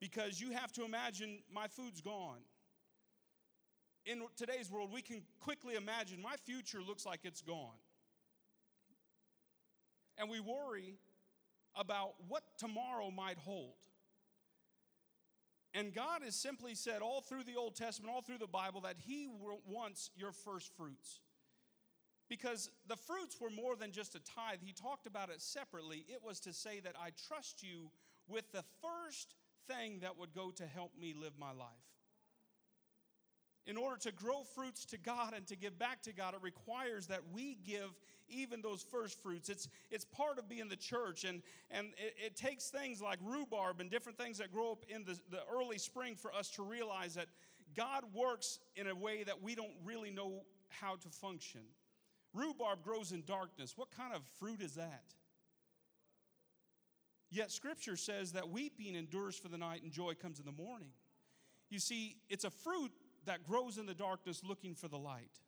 Because 0.00 0.40
you 0.40 0.50
have 0.50 0.72
to 0.72 0.84
imagine, 0.84 1.38
my 1.52 1.68
food's 1.68 2.00
gone. 2.00 2.40
In 4.04 4.22
today's 4.36 4.68
world, 4.68 4.90
we 4.92 5.02
can 5.02 5.22
quickly 5.38 5.76
imagine 5.76 6.20
my 6.20 6.34
future 6.44 6.80
looks 6.84 7.06
like 7.06 7.20
it's 7.22 7.40
gone. 7.40 7.78
And 10.18 10.28
we 10.28 10.40
worry 10.40 10.94
about 11.76 12.14
what 12.26 12.42
tomorrow 12.58 13.12
might 13.12 13.38
hold. 13.38 13.76
And 15.74 15.94
God 15.94 16.22
has 16.22 16.34
simply 16.34 16.74
said 16.74 17.00
all 17.00 17.22
through 17.22 17.44
the 17.44 17.56
Old 17.56 17.76
Testament, 17.76 18.12
all 18.14 18.20
through 18.20 18.38
the 18.38 18.46
Bible, 18.46 18.82
that 18.82 18.96
He 18.98 19.28
wants 19.66 20.10
your 20.16 20.32
first 20.32 20.76
fruits. 20.76 21.20
Because 22.28 22.70
the 22.86 22.96
fruits 22.96 23.40
were 23.40 23.50
more 23.50 23.76
than 23.76 23.92
just 23.92 24.14
a 24.14 24.20
tithe. 24.20 24.60
He 24.62 24.72
talked 24.72 25.06
about 25.06 25.30
it 25.30 25.40
separately. 25.40 26.04
It 26.08 26.22
was 26.24 26.40
to 26.40 26.52
say 26.52 26.80
that 26.80 26.94
I 27.00 27.10
trust 27.28 27.62
you 27.62 27.90
with 28.28 28.50
the 28.52 28.64
first 28.80 29.34
thing 29.68 30.00
that 30.00 30.18
would 30.18 30.34
go 30.34 30.50
to 30.50 30.66
help 30.66 30.92
me 30.98 31.14
live 31.14 31.32
my 31.38 31.52
life 31.52 31.91
in 33.66 33.76
order 33.76 33.96
to 33.96 34.12
grow 34.12 34.42
fruits 34.42 34.84
to 34.86 34.98
God 34.98 35.34
and 35.34 35.46
to 35.46 35.56
give 35.56 35.78
back 35.78 36.02
to 36.02 36.12
God, 36.12 36.34
it 36.34 36.40
requires 36.42 37.06
that 37.06 37.20
we 37.32 37.58
give 37.64 37.90
even 38.28 38.60
those 38.60 38.82
first 38.82 39.22
fruits. 39.22 39.48
It's, 39.48 39.68
it's 39.90 40.04
part 40.04 40.38
of 40.38 40.48
being 40.48 40.68
the 40.68 40.76
church, 40.76 41.24
and, 41.24 41.42
and 41.70 41.88
it, 41.96 42.14
it 42.26 42.36
takes 42.36 42.70
things 42.70 43.00
like 43.00 43.18
rhubarb 43.22 43.80
and 43.80 43.90
different 43.90 44.18
things 44.18 44.38
that 44.38 44.52
grow 44.52 44.72
up 44.72 44.84
in 44.88 45.04
the, 45.04 45.18
the 45.30 45.40
early 45.52 45.78
spring 45.78 46.16
for 46.16 46.34
us 46.34 46.50
to 46.50 46.62
realize 46.62 47.14
that 47.14 47.26
God 47.76 48.04
works 48.12 48.58
in 48.76 48.86
a 48.86 48.94
way 48.94 49.22
that 49.22 49.42
we 49.42 49.54
don't 49.54 49.74
really 49.84 50.10
know 50.10 50.42
how 50.68 50.96
to 50.96 51.08
function. 51.08 51.62
Rhubarb 52.34 52.82
grows 52.82 53.12
in 53.12 53.22
darkness. 53.26 53.74
What 53.76 53.90
kind 53.90 54.14
of 54.14 54.22
fruit 54.38 54.60
is 54.60 54.74
that? 54.74 55.04
Yet 57.30 57.50
scripture 57.50 57.96
says 57.96 58.32
that 58.32 58.50
weeping 58.50 58.94
endures 58.94 59.36
for 59.36 59.48
the 59.48 59.56
night 59.56 59.82
and 59.82 59.90
joy 59.90 60.14
comes 60.14 60.38
in 60.38 60.44
the 60.44 60.52
morning. 60.52 60.88
You 61.70 61.78
see, 61.78 62.16
it's 62.28 62.44
a 62.44 62.50
fruit 62.50 62.92
that 63.26 63.46
grows 63.46 63.78
in 63.78 63.86
the 63.86 63.94
darkness 63.94 64.42
looking 64.46 64.74
for 64.74 64.88
the 64.88 64.98
light. 64.98 65.40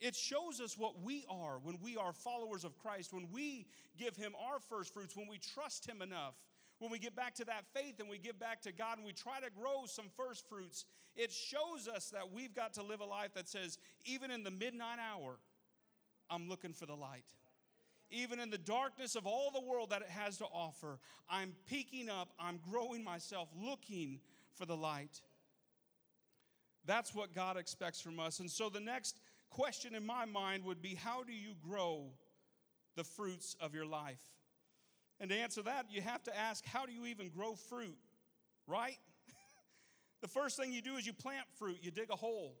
It 0.00 0.16
shows 0.16 0.60
us 0.60 0.78
what 0.78 1.02
we 1.02 1.24
are 1.28 1.58
when 1.62 1.78
we 1.82 1.96
are 1.96 2.12
followers 2.12 2.64
of 2.64 2.78
Christ, 2.78 3.12
when 3.12 3.28
we 3.32 3.66
give 3.98 4.16
Him 4.16 4.32
our 4.34 4.58
first 4.58 4.94
fruits, 4.94 5.14
when 5.14 5.28
we 5.28 5.38
trust 5.38 5.86
Him 5.86 6.00
enough, 6.00 6.34
when 6.78 6.90
we 6.90 6.98
get 6.98 7.14
back 7.14 7.34
to 7.34 7.44
that 7.44 7.66
faith 7.74 8.00
and 8.00 8.08
we 8.08 8.18
give 8.18 8.38
back 8.38 8.62
to 8.62 8.72
God 8.72 8.96
and 8.96 9.06
we 9.06 9.12
try 9.12 9.40
to 9.40 9.50
grow 9.50 9.84
some 9.84 10.06
first 10.16 10.48
fruits. 10.48 10.86
It 11.14 11.30
shows 11.30 11.86
us 11.86 12.08
that 12.10 12.32
we've 12.32 12.54
got 12.54 12.72
to 12.74 12.82
live 12.82 13.00
a 13.00 13.04
life 13.04 13.34
that 13.34 13.48
says, 13.48 13.78
even 14.06 14.30
in 14.30 14.42
the 14.42 14.50
midnight 14.50 14.98
hour, 14.98 15.36
I'm 16.30 16.48
looking 16.48 16.72
for 16.72 16.86
the 16.86 16.94
light. 16.94 17.26
Even 18.10 18.40
in 18.40 18.50
the 18.50 18.58
darkness 18.58 19.14
of 19.14 19.26
all 19.26 19.50
the 19.50 19.60
world 19.60 19.90
that 19.90 20.00
it 20.00 20.08
has 20.08 20.38
to 20.38 20.46
offer, 20.46 20.98
I'm 21.28 21.52
peeking 21.68 22.08
up, 22.08 22.30
I'm 22.40 22.58
growing 22.70 23.04
myself, 23.04 23.48
looking 23.54 24.20
for 24.54 24.64
the 24.64 24.76
light. 24.76 25.20
That's 26.90 27.14
what 27.14 27.32
God 27.36 27.56
expects 27.56 28.00
from 28.00 28.18
us. 28.18 28.40
And 28.40 28.50
so 28.50 28.68
the 28.68 28.80
next 28.80 29.20
question 29.48 29.94
in 29.94 30.04
my 30.04 30.24
mind 30.24 30.64
would 30.64 30.82
be 30.82 30.96
how 30.96 31.22
do 31.22 31.32
you 31.32 31.54
grow 31.64 32.06
the 32.96 33.04
fruits 33.04 33.54
of 33.60 33.76
your 33.76 33.86
life? 33.86 34.18
And 35.20 35.30
to 35.30 35.36
answer 35.36 35.62
that, 35.62 35.86
you 35.88 36.00
have 36.00 36.24
to 36.24 36.36
ask 36.36 36.66
how 36.66 36.86
do 36.86 36.92
you 36.92 37.06
even 37.06 37.28
grow 37.28 37.54
fruit, 37.54 37.96
right? 38.66 38.98
the 40.20 40.26
first 40.26 40.56
thing 40.56 40.72
you 40.72 40.82
do 40.82 40.96
is 40.96 41.06
you 41.06 41.12
plant 41.12 41.46
fruit, 41.60 41.78
you 41.80 41.92
dig 41.92 42.10
a 42.10 42.16
hole. 42.16 42.56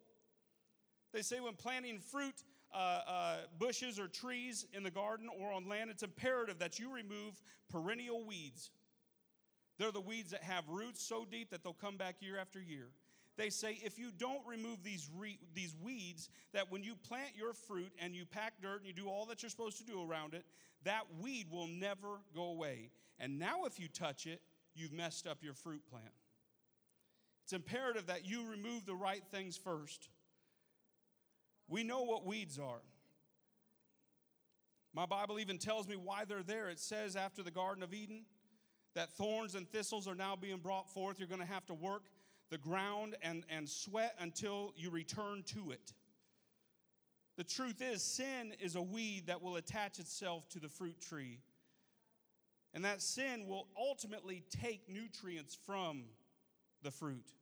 They 1.12 1.22
say 1.22 1.40
when 1.40 1.54
planting 1.54 1.98
fruit 1.98 2.44
uh, 2.72 3.00
uh, 3.08 3.36
bushes 3.58 3.98
or 3.98 4.06
trees 4.06 4.64
in 4.72 4.84
the 4.84 4.92
garden 4.92 5.28
or 5.40 5.50
on 5.50 5.68
land, 5.68 5.90
it's 5.90 6.04
imperative 6.04 6.60
that 6.60 6.78
you 6.78 6.94
remove 6.94 7.42
perennial 7.68 8.24
weeds. 8.24 8.70
They're 9.80 9.90
the 9.90 10.00
weeds 10.00 10.30
that 10.30 10.44
have 10.44 10.68
roots 10.68 11.02
so 11.02 11.26
deep 11.28 11.50
that 11.50 11.64
they'll 11.64 11.72
come 11.72 11.96
back 11.96 12.18
year 12.20 12.38
after 12.38 12.60
year. 12.60 12.90
They 13.40 13.48
say 13.48 13.78
if 13.82 13.98
you 13.98 14.10
don't 14.18 14.46
remove 14.46 14.82
these, 14.84 15.08
re- 15.16 15.38
these 15.54 15.74
weeds, 15.82 16.28
that 16.52 16.70
when 16.70 16.82
you 16.82 16.94
plant 16.94 17.30
your 17.34 17.54
fruit 17.54 17.90
and 17.98 18.14
you 18.14 18.26
pack 18.26 18.52
dirt 18.60 18.80
and 18.80 18.86
you 18.86 18.92
do 18.92 19.08
all 19.08 19.24
that 19.26 19.42
you're 19.42 19.48
supposed 19.48 19.78
to 19.78 19.84
do 19.84 20.02
around 20.02 20.34
it, 20.34 20.44
that 20.84 21.04
weed 21.22 21.46
will 21.50 21.66
never 21.66 22.20
go 22.34 22.50
away. 22.50 22.90
And 23.18 23.38
now, 23.38 23.64
if 23.64 23.80
you 23.80 23.88
touch 23.88 24.26
it, 24.26 24.42
you've 24.74 24.92
messed 24.92 25.26
up 25.26 25.38
your 25.42 25.54
fruit 25.54 25.80
plant. 25.88 26.12
It's 27.44 27.54
imperative 27.54 28.08
that 28.08 28.26
you 28.26 28.46
remove 28.46 28.84
the 28.84 28.94
right 28.94 29.22
things 29.30 29.56
first. 29.56 30.10
We 31.66 31.82
know 31.82 32.02
what 32.02 32.26
weeds 32.26 32.58
are. 32.58 32.82
My 34.92 35.06
Bible 35.06 35.40
even 35.40 35.56
tells 35.56 35.88
me 35.88 35.96
why 35.96 36.26
they're 36.26 36.42
there. 36.42 36.68
It 36.68 36.78
says 36.78 37.16
after 37.16 37.42
the 37.42 37.50
Garden 37.50 37.82
of 37.82 37.94
Eden 37.94 38.26
that 38.94 39.10
thorns 39.14 39.54
and 39.54 39.66
thistles 39.66 40.06
are 40.06 40.14
now 40.14 40.36
being 40.36 40.58
brought 40.58 40.90
forth. 40.92 41.18
You're 41.18 41.28
going 41.28 41.40
to 41.40 41.46
have 41.46 41.64
to 41.68 41.74
work 41.74 42.02
the 42.50 42.58
ground 42.58 43.16
and, 43.22 43.44
and 43.48 43.68
sweat 43.68 44.14
until 44.18 44.72
you 44.76 44.90
return 44.90 45.42
to 45.54 45.70
it. 45.70 45.92
The 47.36 47.44
truth 47.44 47.80
is, 47.80 48.02
sin 48.02 48.52
is 48.60 48.76
a 48.76 48.82
weed 48.82 49.28
that 49.28 49.42
will 49.42 49.56
attach 49.56 49.98
itself 49.98 50.48
to 50.50 50.58
the 50.58 50.68
fruit 50.68 51.00
tree. 51.00 51.38
And 52.74 52.84
that 52.84 53.00
sin 53.00 53.46
will 53.46 53.66
ultimately 53.78 54.44
take 54.50 54.88
nutrients 54.88 55.56
from 55.66 56.04
the 56.82 56.90
fruit. 56.90 57.32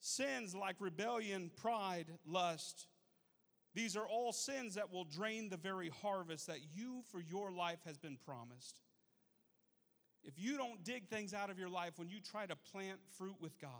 Sins 0.00 0.54
like 0.54 0.76
rebellion, 0.80 1.50
pride, 1.56 2.06
lust, 2.26 2.86
these 3.74 3.96
are 3.96 4.06
all 4.06 4.32
sins 4.32 4.76
that 4.76 4.92
will 4.92 5.04
drain 5.04 5.48
the 5.48 5.56
very 5.56 5.90
harvest 6.02 6.46
that 6.46 6.60
you 6.74 7.02
for 7.10 7.20
your 7.20 7.50
life 7.50 7.80
has 7.84 7.98
been 7.98 8.16
promised. 8.24 8.80
If 10.24 10.34
you 10.38 10.56
don't 10.56 10.82
dig 10.84 11.08
things 11.08 11.34
out 11.34 11.50
of 11.50 11.58
your 11.58 11.68
life 11.68 11.98
when 11.98 12.08
you 12.08 12.18
try 12.20 12.46
to 12.46 12.56
plant 12.56 12.98
fruit 13.18 13.36
with 13.40 13.58
God, 13.60 13.70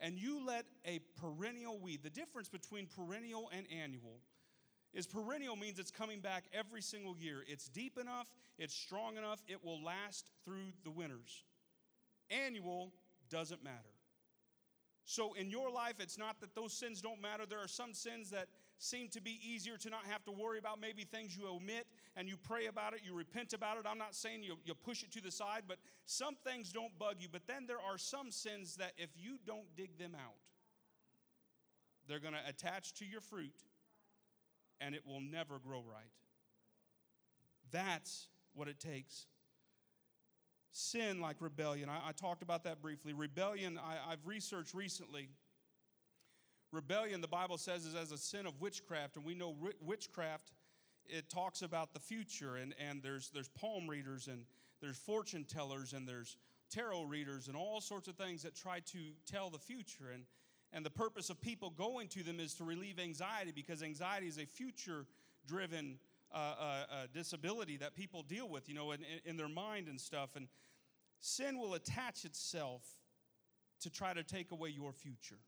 and 0.00 0.18
you 0.18 0.44
let 0.44 0.64
a 0.84 0.98
perennial 1.20 1.78
weed, 1.78 2.02
the 2.02 2.10
difference 2.10 2.48
between 2.48 2.86
perennial 2.86 3.48
and 3.56 3.66
annual 3.70 4.20
is 4.92 5.06
perennial 5.06 5.56
means 5.56 5.78
it's 5.78 5.92
coming 5.92 6.20
back 6.20 6.44
every 6.52 6.82
single 6.82 7.16
year. 7.16 7.44
It's 7.46 7.68
deep 7.68 7.96
enough, 7.96 8.28
it's 8.58 8.74
strong 8.74 9.16
enough, 9.16 9.40
it 9.46 9.64
will 9.64 9.82
last 9.82 10.30
through 10.44 10.72
the 10.84 10.90
winters. 10.90 11.44
Annual 12.30 12.92
doesn't 13.30 13.62
matter. 13.62 13.91
So 15.04 15.32
in 15.34 15.50
your 15.50 15.70
life, 15.70 15.94
it's 15.98 16.16
not 16.16 16.40
that 16.40 16.54
those 16.54 16.72
sins 16.72 17.00
don't 17.00 17.20
matter. 17.20 17.44
There 17.48 17.58
are 17.58 17.68
some 17.68 17.92
sins 17.92 18.30
that 18.30 18.46
seem 18.78 19.08
to 19.08 19.20
be 19.20 19.40
easier 19.44 19.76
to 19.78 19.90
not 19.90 20.04
have 20.06 20.24
to 20.24 20.32
worry 20.32 20.58
about, 20.58 20.80
maybe 20.80 21.04
things 21.04 21.36
you 21.36 21.48
omit 21.48 21.86
and 22.16 22.28
you 22.28 22.36
pray 22.36 22.66
about 22.66 22.94
it, 22.94 23.00
you 23.04 23.14
repent 23.14 23.52
about 23.52 23.78
it. 23.78 23.84
I'm 23.88 23.98
not 23.98 24.14
saying 24.14 24.42
you, 24.42 24.56
you 24.64 24.74
push 24.74 25.02
it 25.02 25.10
to 25.12 25.20
the 25.20 25.30
side, 25.30 25.62
but 25.66 25.78
some 26.06 26.36
things 26.44 26.72
don't 26.72 26.96
bug 26.98 27.16
you. 27.18 27.28
But 27.30 27.42
then 27.46 27.66
there 27.66 27.80
are 27.80 27.98
some 27.98 28.30
sins 28.30 28.76
that 28.76 28.92
if 28.96 29.10
you 29.16 29.38
don't 29.44 29.66
dig 29.76 29.98
them 29.98 30.14
out, 30.14 30.34
they're 32.08 32.20
going 32.20 32.34
to 32.34 32.48
attach 32.48 32.94
to 32.94 33.04
your 33.04 33.20
fruit 33.20 33.54
and 34.80 34.94
it 34.94 35.02
will 35.06 35.20
never 35.20 35.58
grow 35.58 35.80
right. 35.80 36.10
That's 37.70 38.28
what 38.54 38.68
it 38.68 38.78
takes. 38.78 39.26
Sin 40.72 41.20
like 41.20 41.36
rebellion. 41.40 41.88
I, 41.88 42.08
I 42.08 42.12
talked 42.12 42.42
about 42.42 42.64
that 42.64 42.82
briefly. 42.82 43.12
Rebellion, 43.12 43.78
I, 43.78 44.12
I've 44.12 44.26
researched 44.26 44.74
recently 44.74 45.28
Rebellion, 46.72 47.20
the 47.20 47.28
Bible 47.28 47.58
says, 47.58 47.84
is 47.84 47.94
as 47.94 48.12
a 48.12 48.18
sin 48.18 48.46
of 48.46 48.58
witchcraft, 48.60 49.16
and 49.16 49.24
we 49.24 49.34
know 49.34 49.54
witchcraft. 49.82 50.52
It 51.04 51.28
talks 51.28 51.60
about 51.60 51.92
the 51.92 52.00
future, 52.00 52.56
and, 52.56 52.74
and 52.78 53.02
there's 53.02 53.30
there's 53.30 53.48
palm 53.48 53.88
readers, 53.88 54.26
and 54.26 54.46
there's 54.80 54.96
fortune 54.96 55.44
tellers, 55.44 55.92
and 55.92 56.08
there's 56.08 56.38
tarot 56.70 57.02
readers, 57.04 57.48
and 57.48 57.56
all 57.56 57.82
sorts 57.82 58.08
of 58.08 58.16
things 58.16 58.42
that 58.42 58.54
try 58.54 58.80
to 58.80 58.98
tell 59.30 59.50
the 59.50 59.58
future. 59.58 60.10
And 60.14 60.24
and 60.72 60.86
the 60.86 60.90
purpose 60.90 61.28
of 61.28 61.42
people 61.42 61.68
going 61.68 62.08
to 62.08 62.22
them 62.22 62.40
is 62.40 62.54
to 62.54 62.64
relieve 62.64 62.98
anxiety 62.98 63.52
because 63.54 63.82
anxiety 63.82 64.26
is 64.26 64.38
a 64.38 64.46
future 64.46 65.04
driven 65.46 65.98
uh, 66.34 66.36
uh, 66.36 66.62
uh, 66.62 67.06
disability 67.12 67.76
that 67.78 67.94
people 67.94 68.22
deal 68.22 68.48
with, 68.48 68.68
you 68.68 68.74
know, 68.74 68.92
in, 68.92 69.00
in 69.24 69.36
their 69.36 69.48
mind 69.48 69.88
and 69.88 70.00
stuff. 70.00 70.30
And 70.36 70.48
sin 71.20 71.58
will 71.58 71.74
attach 71.74 72.24
itself 72.24 72.82
to 73.80 73.90
try 73.90 74.14
to 74.14 74.22
take 74.22 74.50
away 74.50 74.70
your 74.70 74.92
future. 74.92 75.38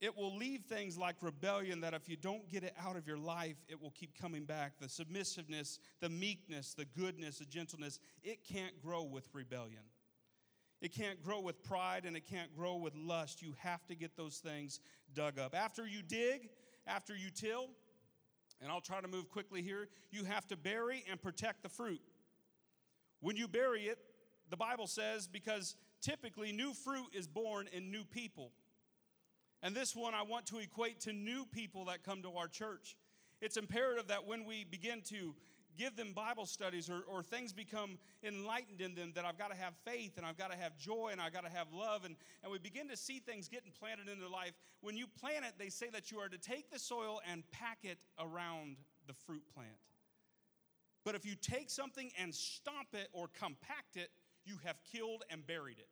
It 0.00 0.14
will 0.14 0.36
leave 0.36 0.62
things 0.68 0.98
like 0.98 1.16
rebellion 1.22 1.80
that 1.80 1.94
if 1.94 2.08
you 2.08 2.16
don't 2.16 2.48
get 2.50 2.62
it 2.62 2.74
out 2.78 2.96
of 2.96 3.06
your 3.06 3.16
life, 3.16 3.56
it 3.66 3.80
will 3.80 3.92
keep 3.92 4.18
coming 4.20 4.44
back. 4.44 4.78
The 4.78 4.88
submissiveness, 4.88 5.78
the 6.00 6.10
meekness, 6.10 6.74
the 6.74 6.84
goodness, 6.84 7.38
the 7.38 7.46
gentleness, 7.46 7.98
it 8.22 8.44
can't 8.44 8.78
grow 8.82 9.04
with 9.04 9.26
rebellion. 9.32 9.82
It 10.82 10.92
can't 10.92 11.22
grow 11.22 11.40
with 11.40 11.62
pride 11.62 12.04
and 12.04 12.14
it 12.14 12.26
can't 12.26 12.54
grow 12.54 12.76
with 12.76 12.94
lust. 12.94 13.40
You 13.40 13.54
have 13.58 13.86
to 13.86 13.94
get 13.94 14.16
those 14.16 14.36
things 14.36 14.80
dug 15.14 15.38
up. 15.38 15.54
After 15.54 15.86
you 15.86 16.02
dig, 16.02 16.50
after 16.86 17.16
you 17.16 17.30
till, 17.30 17.70
and 18.60 18.70
I'll 18.70 18.80
try 18.80 19.00
to 19.00 19.08
move 19.08 19.28
quickly 19.28 19.62
here, 19.62 19.88
you 20.10 20.24
have 20.24 20.46
to 20.48 20.56
bury 20.56 21.04
and 21.10 21.20
protect 21.20 21.62
the 21.62 21.68
fruit. 21.68 22.00
When 23.20 23.36
you 23.36 23.48
bury 23.48 23.82
it, 23.82 23.98
the 24.50 24.56
Bible 24.56 24.86
says, 24.86 25.26
because 25.26 25.74
typically 26.00 26.52
new 26.52 26.72
fruit 26.72 27.08
is 27.12 27.26
born 27.26 27.68
in 27.72 27.90
new 27.90 28.04
people. 28.04 28.52
And 29.62 29.74
this 29.74 29.96
one 29.96 30.14
I 30.14 30.22
want 30.22 30.46
to 30.46 30.58
equate 30.58 31.00
to 31.00 31.12
new 31.12 31.46
people 31.46 31.86
that 31.86 32.04
come 32.04 32.22
to 32.22 32.32
our 32.36 32.48
church. 32.48 32.96
It's 33.40 33.56
imperative 33.56 34.08
that 34.08 34.26
when 34.26 34.44
we 34.44 34.64
begin 34.64 35.02
to 35.08 35.34
give 35.76 35.96
them 35.96 36.12
Bible 36.12 36.46
studies 36.46 36.88
or, 36.90 37.02
or 37.06 37.22
things 37.22 37.52
become 37.52 37.98
enlightened 38.22 38.80
in 38.80 38.94
them, 38.94 39.12
that 39.14 39.24
I've 39.24 39.38
got 39.38 39.50
to 39.50 39.56
have 39.56 39.74
faith 39.84 40.16
and 40.16 40.26
I've 40.26 40.36
got 40.38 40.50
to 40.50 40.56
have 40.56 40.76
joy 40.76 41.10
and 41.12 41.20
I've 41.20 41.32
got 41.32 41.44
to 41.44 41.50
have 41.50 41.72
love. 41.72 42.04
And, 42.04 42.16
and 42.42 42.50
we 42.52 42.58
begin 42.58 42.88
to 42.88 42.96
see 42.96 43.18
things 43.18 43.48
getting 43.48 43.70
planted 43.78 44.08
in 44.08 44.18
their 44.20 44.28
life. 44.28 44.52
When 44.80 44.96
you 44.96 45.06
plant 45.06 45.44
it, 45.44 45.54
they 45.58 45.68
say 45.68 45.88
that 45.92 46.10
you 46.10 46.18
are 46.18 46.28
to 46.28 46.38
take 46.38 46.70
the 46.70 46.78
soil 46.78 47.20
and 47.30 47.42
pack 47.50 47.78
it 47.82 47.98
around 48.18 48.76
the 49.06 49.14
fruit 49.14 49.42
plant. 49.54 49.70
But 51.04 51.14
if 51.14 51.24
you 51.24 51.36
take 51.40 51.70
something 51.70 52.10
and 52.18 52.34
stomp 52.34 52.88
it 52.92 53.08
or 53.12 53.28
compact 53.38 53.96
it, 53.96 54.10
you 54.44 54.56
have 54.64 54.76
killed 54.92 55.22
and 55.30 55.46
buried 55.46 55.78
it. 55.78 55.88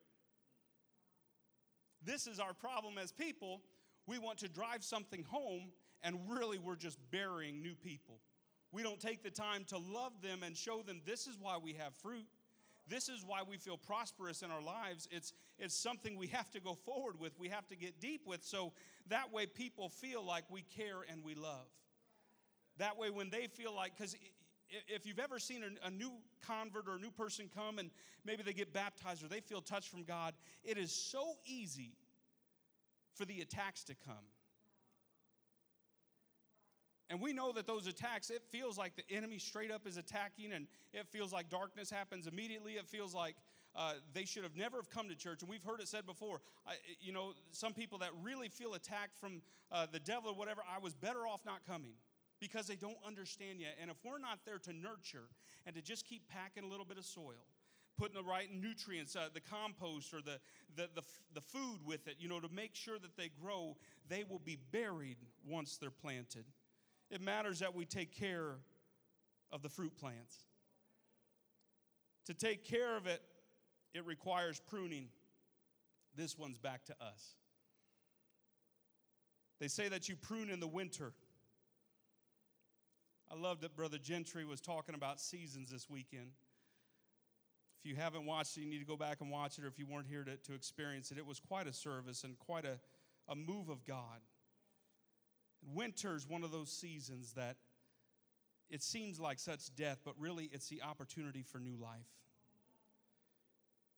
This 2.04 2.26
is 2.26 2.40
our 2.40 2.52
problem 2.52 2.98
as 2.98 3.12
people. 3.12 3.62
We 4.06 4.18
want 4.18 4.38
to 4.38 4.48
drive 4.48 4.84
something 4.84 5.24
home, 5.24 5.72
and 6.02 6.18
really 6.28 6.58
we're 6.58 6.76
just 6.76 6.98
burying 7.10 7.62
new 7.62 7.74
people. 7.74 8.18
We 8.74 8.82
don't 8.82 8.98
take 8.98 9.22
the 9.22 9.30
time 9.30 9.64
to 9.68 9.78
love 9.78 10.20
them 10.20 10.42
and 10.42 10.56
show 10.56 10.82
them 10.82 11.00
this 11.06 11.28
is 11.28 11.36
why 11.40 11.58
we 11.62 11.74
have 11.74 11.94
fruit. 11.94 12.26
This 12.88 13.08
is 13.08 13.24
why 13.24 13.42
we 13.48 13.56
feel 13.56 13.76
prosperous 13.76 14.42
in 14.42 14.50
our 14.50 14.60
lives. 14.60 15.08
It's, 15.12 15.32
it's 15.60 15.76
something 15.76 16.18
we 16.18 16.26
have 16.26 16.50
to 16.50 16.60
go 16.60 16.74
forward 16.74 17.20
with, 17.20 17.38
we 17.38 17.48
have 17.48 17.68
to 17.68 17.76
get 17.76 18.00
deep 18.00 18.22
with, 18.26 18.42
so 18.42 18.72
that 19.08 19.32
way 19.32 19.46
people 19.46 19.88
feel 19.88 20.26
like 20.26 20.44
we 20.50 20.62
care 20.62 20.98
and 21.08 21.22
we 21.22 21.36
love. 21.36 21.68
That 22.78 22.98
way, 22.98 23.10
when 23.10 23.30
they 23.30 23.46
feel 23.46 23.72
like, 23.72 23.96
because 23.96 24.16
if 24.88 25.06
you've 25.06 25.20
ever 25.20 25.38
seen 25.38 25.62
a, 25.84 25.90
new 25.90 26.10
convert 26.44 26.88
or 26.88 26.96
a 26.96 26.98
new 26.98 27.12
person 27.12 27.48
come 27.54 27.78
and 27.78 27.90
maybe 28.24 28.42
they 28.42 28.52
get 28.52 28.72
baptized 28.72 29.24
or 29.24 29.28
they 29.28 29.40
feel 29.40 29.60
touched 29.60 29.88
from 29.88 30.02
God, 30.02 30.34
it 30.64 30.76
is 30.76 30.90
so 30.90 31.34
easy 31.46 31.92
for 33.14 33.24
the 33.24 33.40
attacks 33.40 33.84
to 33.84 33.94
come. 34.04 34.24
And 37.10 37.20
we 37.20 37.32
know 37.32 37.52
that 37.52 37.66
those 37.66 37.86
attacks, 37.86 38.30
it 38.30 38.42
feels 38.50 38.78
like 38.78 38.96
the 38.96 39.04
enemy 39.14 39.38
straight 39.38 39.70
up 39.70 39.86
is 39.86 39.96
attacking, 39.96 40.52
and 40.52 40.66
it 40.92 41.06
feels 41.08 41.32
like 41.32 41.50
darkness 41.50 41.90
happens 41.90 42.26
immediately. 42.26 42.72
It 42.72 42.88
feels 42.88 43.14
like 43.14 43.36
uh, 43.76 43.94
they 44.12 44.24
should 44.24 44.42
have 44.42 44.56
never 44.56 44.76
have 44.76 44.88
come 44.88 45.08
to 45.08 45.14
church. 45.14 45.42
And 45.42 45.50
we've 45.50 45.62
heard 45.62 45.80
it 45.80 45.88
said 45.88 46.06
before. 46.06 46.40
I, 46.66 46.74
you 47.00 47.12
know, 47.12 47.32
some 47.50 47.74
people 47.74 47.98
that 47.98 48.10
really 48.22 48.48
feel 48.48 48.74
attacked 48.74 49.18
from 49.18 49.42
uh, 49.70 49.86
the 49.90 50.00
devil 50.00 50.30
or 50.30 50.34
whatever. 50.34 50.62
I 50.62 50.78
was 50.78 50.94
better 50.94 51.26
off 51.26 51.40
not 51.44 51.66
coming 51.66 51.94
because 52.40 52.66
they 52.66 52.76
don't 52.76 52.96
understand 53.06 53.60
yet. 53.60 53.76
And 53.80 53.90
if 53.90 53.96
we're 54.04 54.18
not 54.18 54.40
there 54.46 54.58
to 54.58 54.72
nurture 54.72 55.28
and 55.66 55.74
to 55.76 55.82
just 55.82 56.06
keep 56.06 56.28
packing 56.28 56.64
a 56.64 56.66
little 56.66 56.86
bit 56.86 56.98
of 56.98 57.04
soil, 57.04 57.44
putting 57.98 58.14
the 58.14 58.28
right 58.28 58.48
nutrients, 58.52 59.16
uh, 59.16 59.28
the 59.32 59.40
compost 59.40 60.12
or 60.14 60.20
the, 60.20 60.38
the, 60.76 60.88
the, 60.94 61.02
the 61.34 61.40
food 61.40 61.78
with 61.84 62.06
it, 62.08 62.16
you 62.18 62.28
know, 62.28 62.40
to 62.40 62.48
make 62.48 62.74
sure 62.74 62.98
that 62.98 63.16
they 63.16 63.30
grow, 63.42 63.76
they 64.08 64.24
will 64.28 64.40
be 64.40 64.58
buried 64.72 65.18
once 65.46 65.76
they're 65.76 65.90
planted. 65.90 66.44
It 67.10 67.20
matters 67.20 67.60
that 67.60 67.74
we 67.74 67.84
take 67.84 68.12
care 68.12 68.56
of 69.52 69.62
the 69.62 69.68
fruit 69.68 69.96
plants. 69.96 70.36
To 72.26 72.34
take 72.34 72.64
care 72.64 72.96
of 72.96 73.06
it, 73.06 73.20
it 73.92 74.04
requires 74.06 74.60
pruning. 74.60 75.08
This 76.16 76.38
one's 76.38 76.58
back 76.58 76.84
to 76.86 76.92
us. 77.00 77.36
They 79.60 79.68
say 79.68 79.88
that 79.88 80.08
you 80.08 80.16
prune 80.16 80.50
in 80.50 80.60
the 80.60 80.66
winter. 80.66 81.12
I 83.30 83.36
love 83.36 83.60
that 83.60 83.76
Brother 83.76 83.98
Gentry 83.98 84.44
was 84.44 84.60
talking 84.60 84.94
about 84.94 85.20
seasons 85.20 85.70
this 85.70 85.88
weekend. 85.88 86.32
If 87.80 87.90
you 87.90 87.96
haven't 87.96 88.26
watched 88.26 88.56
it, 88.56 88.62
you 88.62 88.70
need 88.70 88.80
to 88.80 88.86
go 88.86 88.96
back 88.96 89.20
and 89.20 89.30
watch 89.30 89.58
it, 89.58 89.64
or 89.64 89.68
if 89.68 89.78
you 89.78 89.86
weren't 89.86 90.06
here 90.08 90.24
to, 90.24 90.36
to 90.36 90.54
experience 90.54 91.10
it, 91.10 91.18
it 91.18 91.26
was 91.26 91.38
quite 91.38 91.66
a 91.66 91.72
service 91.72 92.24
and 92.24 92.38
quite 92.38 92.64
a, 92.64 92.78
a 93.28 93.34
move 93.34 93.68
of 93.68 93.84
God. 93.84 94.20
Winter 95.72 96.14
is 96.14 96.28
one 96.28 96.44
of 96.44 96.52
those 96.52 96.70
seasons 96.70 97.32
that 97.34 97.56
it 98.70 98.82
seems 98.82 99.20
like 99.20 99.38
such 99.38 99.74
death, 99.76 100.00
but 100.04 100.14
really 100.18 100.50
it's 100.52 100.68
the 100.68 100.82
opportunity 100.82 101.42
for 101.42 101.58
new 101.58 101.76
life. 101.76 102.08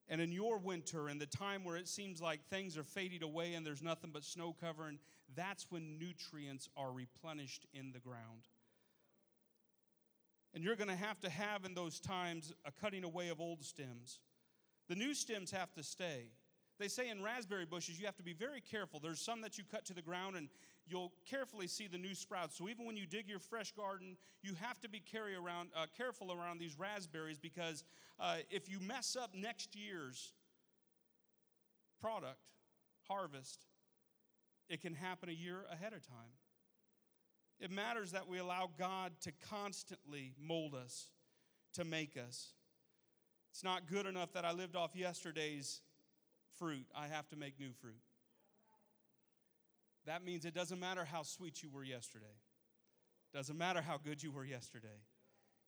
And 0.09 0.21
in 0.21 0.31
your 0.31 0.59
winter 0.59 1.09
and 1.09 1.21
the 1.21 1.27
time 1.27 1.65
where 1.65 1.77
it 1.77 1.89
seems 1.89 2.21
like 2.21 2.41
things 2.45 2.77
are 2.77 2.85
fading 2.85 3.23
away 3.23 3.55
and 3.55 3.67
there's 3.67 3.83
nothing 3.83 4.11
but 4.13 4.25
snow 4.25 4.55
covering, 4.61 4.99
that's 5.35 5.67
when 5.71 5.99
nutrients 5.99 6.69
are 6.77 6.93
replenished 6.93 7.67
in 7.73 7.93
the 7.93 7.99
ground. 7.99 8.49
And 10.55 10.63
you're 10.63 10.77
going 10.77 10.89
to 10.89 10.97
have 10.97 11.21
to 11.21 11.31
have 11.31 11.65
in 11.65 11.75
those 11.75 11.99
times 11.99 12.53
a 12.65 12.71
cutting 12.71 13.05
away 13.05 13.29
of 13.29 13.41
old 13.41 13.65
stems. 13.65 14.21
The 14.89 14.95
new 14.95 15.13
stems 15.13 15.51
have 15.51 15.73
to 15.75 15.83
stay. 15.83 16.31
They 16.79 16.89
say 16.89 17.09
in 17.09 17.23
raspberry 17.23 17.65
bushes, 17.65 17.99
you 17.99 18.07
have 18.07 18.17
to 18.17 18.23
be 18.23 18.35
very 18.35 18.61
careful. 18.61 19.01
There's 19.01 19.21
some 19.21 19.41
that 19.41 19.57
you 19.57 19.65
cut 19.65 19.87
to 19.87 19.95
the 19.95 20.03
ground 20.03 20.37
and 20.37 20.49
you'll 20.87 21.13
carefully 21.29 21.67
see 21.67 21.87
the 21.87 21.99
new 21.99 22.15
sprouts. 22.15 22.57
So 22.57 22.69
even 22.69 22.87
when 22.87 22.97
you 22.97 23.07
dig 23.07 23.29
your 23.29 23.39
fresh 23.39 23.73
garden, 23.73 24.17
you 24.43 24.55
have 24.61 24.81
to 24.83 24.89
be 24.89 25.01
carry 25.01 25.35
around, 25.35 25.71
uh, 25.75 25.87
careful 25.97 26.33
around 26.33 26.59
these 26.59 26.79
raspberries 26.79 27.39
because 27.39 27.83
uh, 28.21 28.37
if 28.51 28.69
you 28.69 28.79
mess 28.81 29.17
up 29.21 29.31
next 29.35 29.75
year's 29.75 30.33
product, 32.01 32.41
harvest, 33.09 33.67
it 34.69 34.83
can 34.83 34.95
happen 34.95 35.29
a 35.29 35.33
year 35.33 35.65
ahead 35.73 35.93
of 35.93 36.07
time. 36.07 36.35
It 37.59 37.71
matters 37.71 38.13
that 38.13 38.29
we 38.29 38.39
allow 38.39 38.69
God 38.79 39.13
to 39.23 39.33
constantly 39.49 40.35
mold 40.39 40.75
us, 40.75 41.07
to 41.75 41.85
make 41.85 42.17
us. 42.17 42.53
It's 43.51 43.65
not 43.65 43.87
good 43.87 44.05
enough 44.05 44.35
that 44.35 44.45
I 44.45 44.53
lived 44.53 44.77
off 44.77 44.95
yesterday's 44.95 45.81
fruit, 46.59 46.87
I 46.97 47.07
have 47.09 47.29
to 47.29 47.37
make 47.37 47.59
new 47.59 47.73
fruit. 47.81 48.01
That 50.07 50.25
means 50.25 50.45
it 50.45 50.55
doesn't 50.55 50.79
matter 50.79 51.05
how 51.05 51.23
sweet 51.23 51.63
you 51.63 51.71
were 51.71 51.85
yesterday. 51.85 52.27
Doesn't 53.35 53.59
matter 53.59 53.83
how 53.83 53.99
good 53.99 54.23
you 54.23 54.31
were 54.31 54.45
yesterday. 54.45 55.01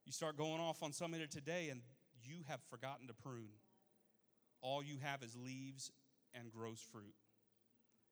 You 0.06 0.12
start 0.12 0.36
going 0.36 0.60
off 0.60 0.82
on 0.82 0.92
somebody 0.92 1.26
today 1.26 1.68
and 1.70 1.82
you 2.22 2.44
have 2.48 2.60
forgotten 2.70 3.08
to 3.08 3.14
prune. 3.14 3.50
All 4.60 4.82
you 4.82 4.98
have 5.02 5.22
is 5.22 5.36
leaves 5.36 5.90
and 6.34 6.50
gross 6.50 6.80
fruit. 6.92 7.14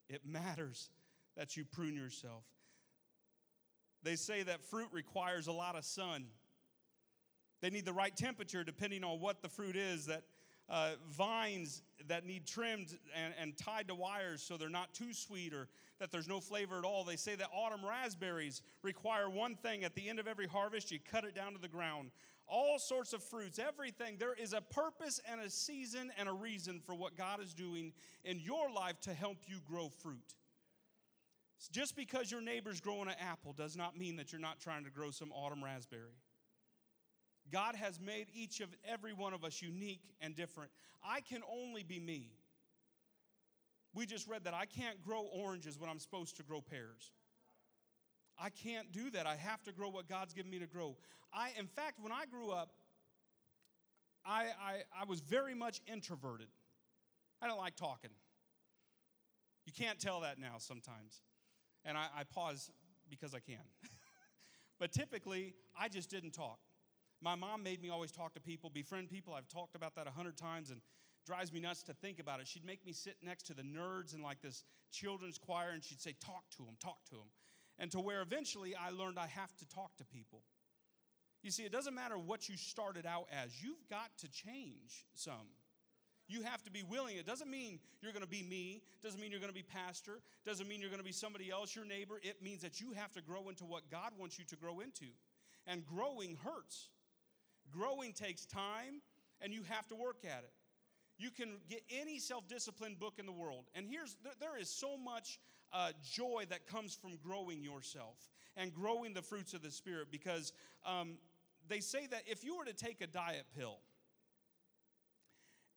It 0.08 0.22
matters 0.24 0.90
that 1.36 1.56
you 1.56 1.64
prune 1.64 1.96
yourself. 1.96 2.44
They 4.02 4.16
say 4.16 4.42
that 4.42 4.62
fruit 4.62 4.88
requires 4.92 5.46
a 5.46 5.52
lot 5.52 5.76
of 5.76 5.84
sun. 5.84 6.26
They 7.62 7.70
need 7.70 7.84
the 7.84 7.92
right 7.92 8.14
temperature 8.14 8.62
depending 8.62 9.04
on 9.04 9.20
what 9.20 9.42
the 9.42 9.48
fruit 9.48 9.76
is. 9.76 10.06
That 10.06 10.22
uh, 10.68 10.92
vines 11.10 11.82
that 12.08 12.26
need 12.26 12.46
trimmed 12.46 12.96
and, 13.14 13.34
and 13.40 13.56
tied 13.56 13.88
to 13.88 13.94
wires 13.94 14.42
so 14.42 14.56
they're 14.56 14.68
not 14.68 14.92
too 14.94 15.12
sweet 15.12 15.52
or 15.52 15.68
that 15.98 16.10
there's 16.10 16.28
no 16.28 16.40
flavor 16.40 16.78
at 16.78 16.84
all. 16.84 17.04
They 17.04 17.16
say 17.16 17.34
that 17.36 17.48
autumn 17.54 17.84
raspberries 17.86 18.62
require 18.82 19.30
one 19.30 19.54
thing 19.56 19.84
at 19.84 19.94
the 19.94 20.08
end 20.08 20.18
of 20.18 20.26
every 20.26 20.46
harvest, 20.46 20.90
you 20.90 20.98
cut 21.10 21.24
it 21.24 21.34
down 21.34 21.52
to 21.52 21.60
the 21.60 21.68
ground. 21.68 22.10
All 22.48 22.78
sorts 22.78 23.12
of 23.12 23.24
fruits, 23.24 23.58
everything. 23.58 24.16
There 24.18 24.34
is 24.34 24.52
a 24.52 24.60
purpose 24.60 25.20
and 25.30 25.40
a 25.40 25.50
season 25.50 26.12
and 26.16 26.28
a 26.28 26.32
reason 26.32 26.80
for 26.84 26.94
what 26.94 27.16
God 27.16 27.42
is 27.42 27.52
doing 27.52 27.92
in 28.24 28.38
your 28.38 28.70
life 28.70 29.00
to 29.02 29.14
help 29.14 29.38
you 29.48 29.56
grow 29.68 29.88
fruit. 29.88 30.34
Just 31.72 31.96
because 31.96 32.30
your 32.30 32.42
neighbor's 32.42 32.80
growing 32.80 33.08
an 33.08 33.14
apple 33.18 33.52
does 33.52 33.76
not 33.76 33.98
mean 33.98 34.16
that 34.16 34.30
you're 34.30 34.40
not 34.40 34.60
trying 34.60 34.84
to 34.84 34.90
grow 34.90 35.10
some 35.10 35.32
autumn 35.32 35.64
raspberry. 35.64 36.14
God 37.52 37.74
has 37.76 38.00
made 38.00 38.26
each 38.34 38.60
of 38.60 38.68
every 38.86 39.12
one 39.12 39.32
of 39.32 39.44
us 39.44 39.62
unique 39.62 40.02
and 40.20 40.34
different. 40.34 40.70
I 41.04 41.20
can 41.20 41.42
only 41.50 41.82
be 41.82 42.00
me. 42.00 42.30
We 43.94 44.06
just 44.06 44.28
read 44.28 44.44
that 44.44 44.54
I 44.54 44.66
can't 44.66 45.00
grow 45.02 45.22
oranges 45.22 45.78
when 45.78 45.88
I'm 45.88 45.98
supposed 45.98 46.36
to 46.36 46.42
grow 46.42 46.60
pears. 46.60 47.12
I 48.38 48.50
can't 48.50 48.92
do 48.92 49.10
that. 49.10 49.26
I 49.26 49.36
have 49.36 49.62
to 49.64 49.72
grow 49.72 49.88
what 49.88 50.08
God's 50.08 50.34
given 50.34 50.50
me 50.50 50.58
to 50.58 50.66
grow. 50.66 50.96
I, 51.32 51.50
in 51.58 51.66
fact, 51.66 51.98
when 52.02 52.12
I 52.12 52.26
grew 52.26 52.50
up, 52.50 52.70
I, 54.24 54.46
I, 54.60 55.02
I 55.02 55.04
was 55.06 55.20
very 55.20 55.54
much 55.54 55.80
introverted. 55.90 56.48
I 57.40 57.46
don't 57.46 57.58
like 57.58 57.76
talking. 57.76 58.10
You 59.64 59.72
can't 59.72 59.98
tell 59.98 60.20
that 60.20 60.38
now 60.38 60.54
sometimes. 60.58 61.22
And 61.84 61.96
I, 61.96 62.06
I 62.18 62.24
pause 62.24 62.70
because 63.08 63.34
I 63.34 63.38
can. 63.38 63.62
but 64.78 64.92
typically, 64.92 65.54
I 65.78 65.88
just 65.88 66.10
didn't 66.10 66.32
talk. 66.32 66.58
My 67.20 67.34
mom 67.34 67.62
made 67.62 67.82
me 67.82 67.90
always 67.90 68.12
talk 68.12 68.34
to 68.34 68.40
people, 68.40 68.70
befriend 68.70 69.08
people. 69.08 69.34
I've 69.34 69.48
talked 69.48 69.74
about 69.74 69.94
that 69.96 70.06
a 70.06 70.10
hundred 70.10 70.36
times 70.36 70.70
and 70.70 70.80
drives 71.26 71.52
me 71.52 71.60
nuts 71.60 71.82
to 71.84 71.94
think 71.94 72.20
about 72.20 72.40
it. 72.40 72.46
She'd 72.46 72.64
make 72.64 72.84
me 72.86 72.92
sit 72.92 73.16
next 73.22 73.44
to 73.44 73.54
the 73.54 73.62
nerds 73.62 74.14
in 74.14 74.22
like 74.22 74.40
this 74.40 74.64
children's 74.92 75.38
choir 75.38 75.70
and 75.70 75.82
she'd 75.82 76.00
say, 76.00 76.14
Talk 76.20 76.44
to 76.56 76.64
them, 76.64 76.76
talk 76.80 77.04
to 77.06 77.16
them. 77.16 77.30
And 77.78 77.90
to 77.90 78.00
where 78.00 78.22
eventually 78.22 78.74
I 78.74 78.90
learned 78.90 79.18
I 79.18 79.26
have 79.26 79.54
to 79.56 79.68
talk 79.68 79.96
to 79.98 80.04
people. 80.04 80.42
You 81.42 81.50
see, 81.50 81.64
it 81.64 81.72
doesn't 81.72 81.94
matter 81.94 82.18
what 82.18 82.48
you 82.48 82.56
started 82.56 83.06
out 83.06 83.28
as, 83.30 83.62
you've 83.62 83.86
got 83.88 84.10
to 84.18 84.28
change 84.28 85.04
some. 85.14 85.46
You 86.28 86.42
have 86.42 86.62
to 86.64 86.72
be 86.72 86.82
willing. 86.82 87.18
It 87.18 87.26
doesn't 87.26 87.48
mean 87.48 87.78
you're 88.02 88.12
going 88.12 88.24
to 88.24 88.28
be 88.28 88.42
me, 88.42 88.82
doesn't 89.02 89.20
mean 89.20 89.30
you're 89.30 89.40
going 89.40 89.52
to 89.52 89.54
be 89.54 89.62
pastor, 89.62 90.20
doesn't 90.44 90.66
mean 90.66 90.80
you're 90.80 90.90
going 90.90 91.00
to 91.00 91.06
be 91.06 91.12
somebody 91.12 91.50
else, 91.50 91.76
your 91.76 91.84
neighbor. 91.84 92.18
It 92.22 92.42
means 92.42 92.62
that 92.62 92.80
you 92.80 92.92
have 92.92 93.12
to 93.12 93.22
grow 93.22 93.48
into 93.48 93.64
what 93.64 93.88
God 93.90 94.10
wants 94.18 94.38
you 94.38 94.44
to 94.46 94.56
grow 94.56 94.80
into. 94.80 95.06
And 95.68 95.84
growing 95.84 96.36
hurts. 96.42 96.88
Growing 97.70 98.12
takes 98.12 98.46
time 98.46 99.02
and 99.40 99.52
you 99.52 99.62
have 99.68 99.86
to 99.88 99.94
work 99.94 100.18
at 100.24 100.44
it. 100.44 100.52
You 101.18 101.30
can 101.30 101.58
get 101.68 101.82
any 101.90 102.18
self 102.18 102.46
disciplined 102.48 102.98
book 102.98 103.14
in 103.18 103.26
the 103.26 103.32
world. 103.32 103.64
And 103.74 103.86
here's 103.88 104.16
there 104.40 104.58
is 104.58 104.68
so 104.68 104.96
much 104.96 105.40
uh, 105.72 105.92
joy 106.02 106.44
that 106.50 106.66
comes 106.66 106.94
from 106.94 107.16
growing 107.16 107.62
yourself 107.62 108.28
and 108.56 108.72
growing 108.72 109.14
the 109.14 109.22
fruits 109.22 109.54
of 109.54 109.62
the 109.62 109.70
Spirit 109.70 110.08
because 110.10 110.52
um, 110.84 111.18
they 111.68 111.80
say 111.80 112.06
that 112.06 112.22
if 112.26 112.44
you 112.44 112.56
were 112.56 112.64
to 112.64 112.74
take 112.74 113.00
a 113.00 113.06
diet 113.06 113.46
pill 113.56 113.78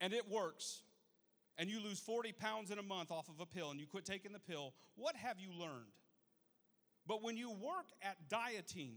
and 0.02 0.13
it 0.13 0.30
works, 0.30 0.84
and 1.60 1.69
you 1.69 1.82
lose 1.82 1.99
40 1.99 2.32
pounds 2.32 2.71
in 2.71 2.80
a 2.80 2.84
month 2.84 3.12
off 3.12 3.28
of 3.28 3.41
a 3.41 3.45
pill 3.45 3.69
and 3.69 3.80
you 3.80 3.86
quit 3.86 4.06
taking 4.06 4.32
the 4.32 4.39
pill, 4.39 4.73
what 4.95 5.15
have 5.17 5.39
you 5.39 5.49
learned? 5.52 5.91
But 7.06 7.21
when 7.21 7.36
you 7.36 7.52
work 7.52 7.88
at 8.02 8.15
dieting 8.30 8.93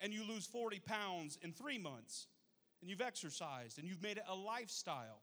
and 0.00 0.12
you 0.12 0.26
lose 0.26 0.46
40 0.46 0.80
pounds 0.80 1.38
in 1.42 1.52
three 1.52 1.78
months, 1.78 2.26
and 2.80 2.88
you've 2.88 3.00
exercised 3.00 3.78
and 3.78 3.86
you've 3.86 4.02
made 4.02 4.16
it 4.16 4.24
a 4.28 4.34
lifestyle. 4.34 5.22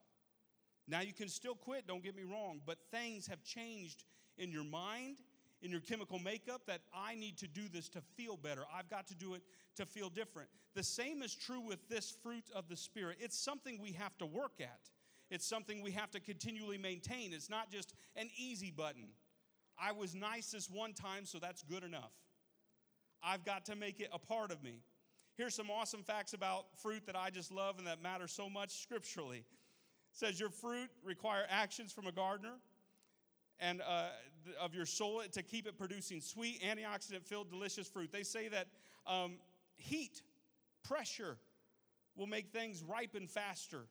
Now 0.87 1.01
you 1.01 1.13
can 1.13 1.27
still 1.27 1.55
quit, 1.55 1.87
don't 1.87 2.03
get 2.03 2.15
me 2.15 2.23
wrong, 2.23 2.61
but 2.65 2.77
things 2.91 3.27
have 3.27 3.43
changed 3.43 4.03
in 4.37 4.51
your 4.51 4.63
mind, 4.63 5.17
in 5.61 5.71
your 5.71 5.81
chemical 5.81 6.19
makeup 6.19 6.61
that 6.67 6.81
I 6.93 7.15
need 7.15 7.37
to 7.39 7.47
do 7.47 7.63
this 7.71 7.89
to 7.89 8.01
feel 8.15 8.37
better. 8.37 8.63
I've 8.73 8.89
got 8.89 9.07
to 9.07 9.15
do 9.15 9.33
it 9.33 9.41
to 9.75 9.85
feel 9.85 10.09
different. 10.09 10.49
The 10.75 10.83
same 10.83 11.23
is 11.23 11.33
true 11.33 11.59
with 11.59 11.89
this 11.89 12.15
fruit 12.23 12.45
of 12.55 12.69
the 12.69 12.77
Spirit. 12.77 13.17
It's 13.19 13.37
something 13.37 13.79
we 13.81 13.93
have 13.93 14.17
to 14.19 14.25
work 14.25 14.59
at, 14.59 14.79
it's 15.29 15.45
something 15.45 15.81
we 15.81 15.91
have 15.91 16.11
to 16.11 16.19
continually 16.19 16.77
maintain. 16.77 17.33
It's 17.33 17.49
not 17.49 17.69
just 17.69 17.93
an 18.15 18.29
easy 18.37 18.71
button. 18.71 19.09
I 19.79 19.91
was 19.91 20.15
nice 20.15 20.51
this 20.51 20.69
one 20.69 20.93
time, 20.93 21.25
so 21.25 21.37
that's 21.37 21.63
good 21.63 21.83
enough. 21.83 22.11
I've 23.23 23.43
got 23.43 23.65
to 23.65 23.75
make 23.75 23.99
it 23.99 24.09
a 24.13 24.19
part 24.19 24.51
of 24.51 24.63
me. 24.63 24.81
Here's 25.35 25.53
some 25.53 25.69
awesome 25.69 26.03
facts 26.03 26.33
about 26.33 26.65
fruit 26.81 27.05
that 27.05 27.15
I 27.15 27.29
just 27.29 27.51
love 27.51 27.77
and 27.77 27.87
that 27.87 28.01
matter 28.01 28.27
so 28.27 28.49
much 28.49 28.81
scripturally. 28.81 29.39
It 29.39 29.45
says 30.11 30.39
your 30.39 30.49
fruit 30.49 30.89
require 31.03 31.45
actions 31.49 31.91
from 31.91 32.07
a 32.07 32.11
gardener 32.11 32.55
and 33.59 33.81
uh, 33.81 34.07
of 34.59 34.73
your 34.73 34.85
soil 34.85 35.23
to 35.31 35.43
keep 35.43 35.67
it 35.67 35.77
producing 35.77 36.21
sweet, 36.21 36.61
antioxidant-filled, 36.61 37.49
delicious 37.49 37.87
fruit. 37.87 38.11
They 38.11 38.23
say 38.23 38.47
that 38.47 38.67
um, 39.05 39.35
heat, 39.77 40.21
pressure, 40.83 41.37
will 42.15 42.27
make 42.27 42.49
things 42.49 42.83
ripen 42.83 43.27
faster. 43.27 43.85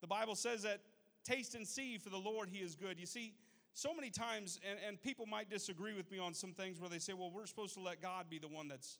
The 0.00 0.06
Bible 0.06 0.34
says 0.34 0.62
that 0.62 0.80
taste 1.24 1.54
and 1.54 1.66
see 1.66 1.98
for 1.98 2.10
the 2.10 2.18
Lord, 2.18 2.48
He 2.50 2.58
is 2.58 2.74
good. 2.74 2.98
You 3.00 3.06
see, 3.06 3.34
so 3.74 3.94
many 3.94 4.10
times, 4.10 4.58
and, 4.68 4.78
and 4.86 5.00
people 5.00 5.26
might 5.26 5.48
disagree 5.48 5.94
with 5.94 6.10
me 6.10 6.18
on 6.18 6.34
some 6.34 6.52
things 6.52 6.80
where 6.80 6.90
they 6.90 6.98
say, 6.98 7.12
well, 7.12 7.30
we're 7.32 7.46
supposed 7.46 7.74
to 7.74 7.80
let 7.80 8.02
God 8.02 8.26
be 8.28 8.38
the 8.38 8.48
one 8.48 8.68
that's 8.68 8.98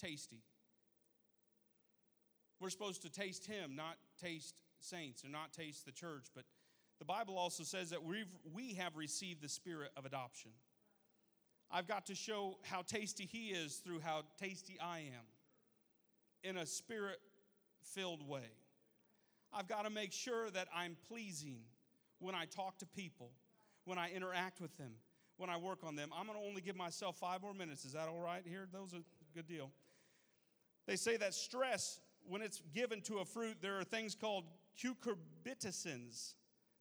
tasty. 0.00 0.42
We're 2.60 2.70
supposed 2.70 3.02
to 3.02 3.10
taste 3.10 3.46
Him, 3.46 3.76
not 3.76 3.96
taste 4.20 4.54
saints, 4.80 5.24
or 5.24 5.28
not 5.28 5.52
taste 5.52 5.84
the 5.84 5.92
church. 5.92 6.26
But 6.34 6.44
the 6.98 7.04
Bible 7.04 7.36
also 7.36 7.62
says 7.62 7.90
that 7.90 8.02
we've, 8.02 8.32
we 8.54 8.74
have 8.74 8.96
received 8.96 9.42
the 9.42 9.48
spirit 9.48 9.90
of 9.96 10.06
adoption. 10.06 10.52
I've 11.70 11.86
got 11.86 12.06
to 12.06 12.14
show 12.14 12.58
how 12.62 12.82
tasty 12.82 13.26
He 13.26 13.48
is 13.48 13.76
through 13.76 14.00
how 14.00 14.22
tasty 14.38 14.78
I 14.80 15.00
am 15.00 15.26
in 16.42 16.56
a 16.56 16.64
spirit 16.64 17.18
filled 17.82 18.26
way. 18.26 18.50
I've 19.52 19.68
got 19.68 19.84
to 19.84 19.90
make 19.90 20.12
sure 20.12 20.50
that 20.50 20.68
I'm 20.74 20.96
pleasing 21.08 21.60
when 22.18 22.34
I 22.34 22.44
talk 22.46 22.78
to 22.78 22.86
people, 22.86 23.30
when 23.86 23.98
I 23.98 24.10
interact 24.10 24.60
with 24.60 24.76
them, 24.76 24.92
when 25.38 25.48
I 25.48 25.56
work 25.56 25.78
on 25.82 25.96
them. 25.96 26.10
I'm 26.14 26.26
going 26.26 26.38
to 26.38 26.44
only 26.44 26.60
give 26.60 26.76
myself 26.76 27.16
five 27.16 27.40
more 27.40 27.54
minutes. 27.54 27.84
Is 27.86 27.92
that 27.92 28.08
all 28.08 28.20
right 28.20 28.42
here? 28.46 28.68
Those 28.70 28.92
are 28.92 28.98
a 28.98 29.34
good 29.34 29.46
deal. 29.46 29.70
They 30.86 30.96
say 30.96 31.16
that 31.16 31.32
stress, 31.32 32.00
when 32.28 32.42
it's 32.42 32.62
given 32.74 33.00
to 33.02 33.18
a 33.18 33.24
fruit, 33.24 33.56
there 33.62 33.78
are 33.78 33.84
things 33.84 34.14
called 34.14 34.44
cucurbitacins 34.78 36.34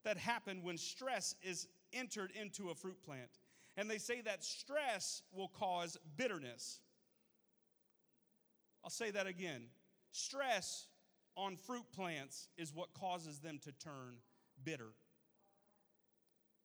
that 0.04 0.18
happen 0.18 0.62
when 0.64 0.78
stress 0.78 1.36
is 1.42 1.68
entered 1.94 2.32
into 2.40 2.70
a 2.70 2.76
fruit 2.76 3.02
plant. 3.04 3.30
And 3.78 3.90
they 3.90 3.98
say 3.98 4.22
that 4.22 4.44
stress 4.44 5.22
will 5.34 5.50
cause 5.50 5.98
bitterness. 6.18 6.80
I'll 8.84 8.90
say 8.90 9.12
that 9.12 9.28
again. 9.28 9.64
Stress 10.12 10.88
on 11.36 11.58
fruit 11.58 11.86
plants 11.94 12.48
is 12.58 12.74
what 12.74 12.94
causes 12.94 13.40
them 13.40 13.60
to 13.64 13.72
turn 13.74 14.18
bitter. 14.64 14.94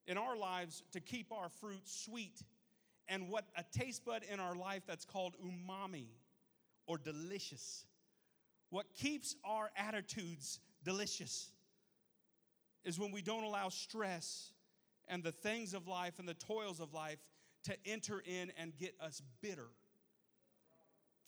In 0.06 0.18
our 0.18 0.36
lives, 0.36 0.82
to 0.92 1.00
keep 1.00 1.32
our 1.32 1.48
fruit 1.48 1.82
sweet, 1.84 2.42
and 3.08 3.28
what 3.28 3.44
a 3.56 3.64
taste 3.76 4.04
bud 4.04 4.22
in 4.30 4.40
our 4.40 4.54
life 4.54 4.82
that's 4.86 5.04
called 5.04 5.36
umami 5.44 6.08
or 6.86 6.98
delicious. 6.98 7.84
What 8.70 8.86
keeps 8.94 9.36
our 9.44 9.70
attitudes 9.76 10.60
delicious 10.84 11.50
is 12.84 12.98
when 12.98 13.12
we 13.12 13.22
don't 13.22 13.44
allow 13.44 13.68
stress 13.68 14.52
and 15.08 15.22
the 15.22 15.32
things 15.32 15.74
of 15.74 15.86
life 15.86 16.18
and 16.18 16.28
the 16.28 16.34
toils 16.34 16.80
of 16.80 16.94
life 16.94 17.18
to 17.64 17.76
enter 17.84 18.22
in 18.24 18.52
and 18.56 18.76
get 18.78 18.94
us 19.00 19.20
bitter. 19.42 19.68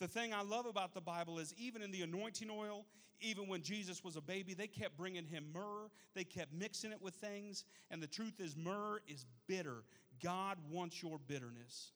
The 0.03 0.09
thing 0.09 0.33
I 0.33 0.41
love 0.41 0.65
about 0.65 0.93
the 0.93 0.99
Bible 0.99 1.39
is 1.39 1.55
even 1.57 1.81
in 1.81 1.89
the 1.89 2.01
anointing 2.01 2.49
oil, 2.51 2.85
even 3.21 3.47
when 3.47 3.61
Jesus 3.61 4.03
was 4.03 4.17
a 4.17 4.21
baby, 4.21 4.53
they 4.53 4.67
kept 4.67 4.97
bringing 4.97 5.25
him 5.25 5.45
myrrh. 5.53 5.89
They 6.13 6.25
kept 6.25 6.51
mixing 6.51 6.91
it 6.91 7.01
with 7.01 7.13
things. 7.13 7.63
And 7.89 8.03
the 8.03 8.07
truth 8.07 8.41
is, 8.41 8.57
myrrh 8.57 8.99
is 9.07 9.25
bitter. 9.47 9.85
God 10.21 10.57
wants 10.69 11.01
your 11.01 11.19
bitterness. 11.25 11.93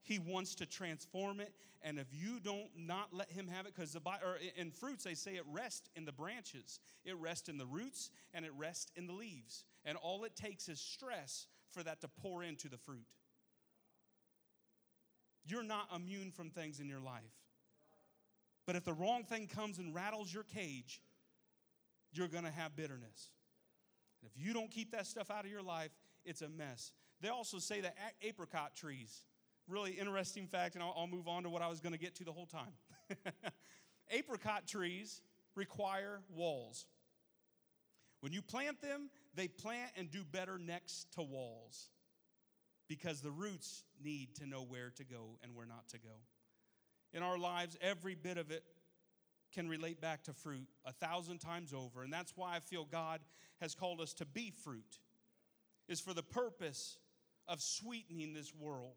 He 0.00 0.20
wants 0.20 0.54
to 0.54 0.64
transform 0.64 1.40
it, 1.40 1.52
and 1.82 1.98
if 1.98 2.06
you 2.12 2.40
don't 2.40 2.70
not 2.76 3.08
let 3.12 3.30
Him 3.30 3.46
have 3.46 3.66
it, 3.66 3.74
because 3.74 3.92
the 3.92 4.00
or 4.04 4.38
in 4.56 4.72
fruits 4.72 5.04
they 5.04 5.14
say 5.14 5.36
it 5.36 5.44
rests 5.52 5.90
in 5.94 6.04
the 6.04 6.12
branches, 6.12 6.80
it 7.04 7.16
rests 7.18 7.48
in 7.48 7.56
the 7.56 7.66
roots, 7.66 8.10
and 8.34 8.44
it 8.44 8.50
rests 8.58 8.90
in 8.96 9.06
the 9.06 9.12
leaves, 9.12 9.64
and 9.84 9.96
all 9.98 10.24
it 10.24 10.34
takes 10.34 10.68
is 10.68 10.80
stress 10.80 11.46
for 11.70 11.84
that 11.84 12.00
to 12.00 12.08
pour 12.08 12.42
into 12.42 12.68
the 12.68 12.78
fruit. 12.78 13.06
You're 15.44 15.62
not 15.62 15.88
immune 15.94 16.30
from 16.30 16.50
things 16.50 16.80
in 16.80 16.88
your 16.88 17.00
life. 17.00 17.22
But 18.66 18.76
if 18.76 18.84
the 18.84 18.92
wrong 18.92 19.24
thing 19.24 19.48
comes 19.48 19.78
and 19.78 19.94
rattles 19.94 20.32
your 20.32 20.44
cage, 20.44 21.00
you're 22.12 22.28
going 22.28 22.44
to 22.44 22.50
have 22.50 22.76
bitterness. 22.76 23.30
And 24.20 24.30
if 24.30 24.40
you 24.40 24.52
don't 24.52 24.70
keep 24.70 24.92
that 24.92 25.06
stuff 25.06 25.30
out 25.30 25.44
of 25.44 25.50
your 25.50 25.62
life, 25.62 25.90
it's 26.24 26.42
a 26.42 26.48
mess. 26.48 26.92
They 27.20 27.28
also 27.28 27.58
say 27.58 27.80
that 27.80 27.96
apricot 28.22 28.76
trees, 28.76 29.24
really 29.66 29.92
interesting 29.92 30.46
fact, 30.46 30.74
and 30.74 30.82
I'll, 30.82 30.94
I'll 30.96 31.06
move 31.06 31.26
on 31.26 31.42
to 31.42 31.50
what 31.50 31.62
I 31.62 31.68
was 31.68 31.80
going 31.80 31.92
to 31.92 31.98
get 31.98 32.14
to 32.16 32.24
the 32.24 32.32
whole 32.32 32.46
time. 32.46 32.72
apricot 34.10 34.66
trees 34.66 35.20
require 35.56 36.20
walls. 36.34 36.86
When 38.20 38.32
you 38.32 38.42
plant 38.42 38.80
them, 38.80 39.10
they 39.34 39.48
plant 39.48 39.90
and 39.96 40.10
do 40.10 40.22
better 40.24 40.56
next 40.58 41.10
to 41.14 41.22
walls 41.22 41.88
because 42.96 43.22
the 43.22 43.30
roots 43.30 43.84
need 44.04 44.34
to 44.36 44.44
know 44.44 44.62
where 44.62 44.90
to 44.94 45.02
go 45.02 45.38
and 45.42 45.54
where 45.54 45.64
not 45.64 45.88
to 45.88 45.98
go. 45.98 46.20
In 47.14 47.22
our 47.22 47.38
lives, 47.38 47.78
every 47.80 48.14
bit 48.14 48.36
of 48.36 48.50
it 48.50 48.64
can 49.54 49.66
relate 49.66 49.98
back 49.98 50.24
to 50.24 50.34
fruit 50.34 50.68
a 50.84 50.92
thousand 50.92 51.38
times 51.38 51.72
over. 51.72 52.02
And 52.02 52.12
that's 52.12 52.34
why 52.36 52.54
I 52.54 52.60
feel 52.60 52.84
God 52.84 53.20
has 53.62 53.74
called 53.74 54.02
us 54.02 54.12
to 54.14 54.26
be 54.26 54.52
fruit, 54.62 54.98
is 55.88 56.00
for 56.00 56.12
the 56.12 56.22
purpose 56.22 56.98
of 57.48 57.62
sweetening 57.62 58.34
this 58.34 58.52
world. 58.54 58.96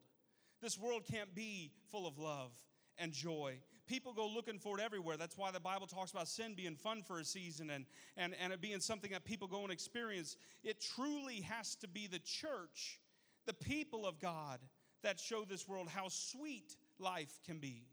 This 0.62 0.78
world 0.78 1.04
can't 1.10 1.34
be 1.34 1.72
full 1.90 2.06
of 2.06 2.18
love 2.18 2.52
and 2.98 3.14
joy. 3.14 3.60
People 3.88 4.12
go 4.12 4.28
looking 4.28 4.60
for 4.60 4.78
it 4.78 4.84
everywhere. 4.84 5.16
That's 5.16 5.38
why 5.38 5.52
the 5.52 5.60
Bible 5.62 5.88
talks 5.88 6.12
about 6.12 6.28
sin 6.28 6.54
being 6.54 6.76
fun 6.76 7.02
for 7.02 7.20
a 7.20 7.24
season 7.24 7.70
and, 7.70 7.86
and, 8.18 8.36
and 8.42 8.52
it 8.52 8.60
being 8.60 8.82
something 8.82 9.12
that 9.12 9.24
people 9.24 9.48
go 9.48 9.64
and 9.64 9.72
experience. 9.72 10.36
It 10.66 10.82
truly 10.82 11.42
has 11.42 11.76
to 11.76 11.88
be 11.88 12.08
the 12.08 12.20
church 12.20 13.00
the 13.46 13.54
people 13.54 14.06
of 14.06 14.20
God 14.20 14.60
that 15.04 15.20
show 15.20 15.46
this 15.46 15.68
world 15.68 15.88
how 15.88 16.08
sweet 16.10 16.76
life 17.00 17.40
can 17.46 17.60
be. 17.60 17.84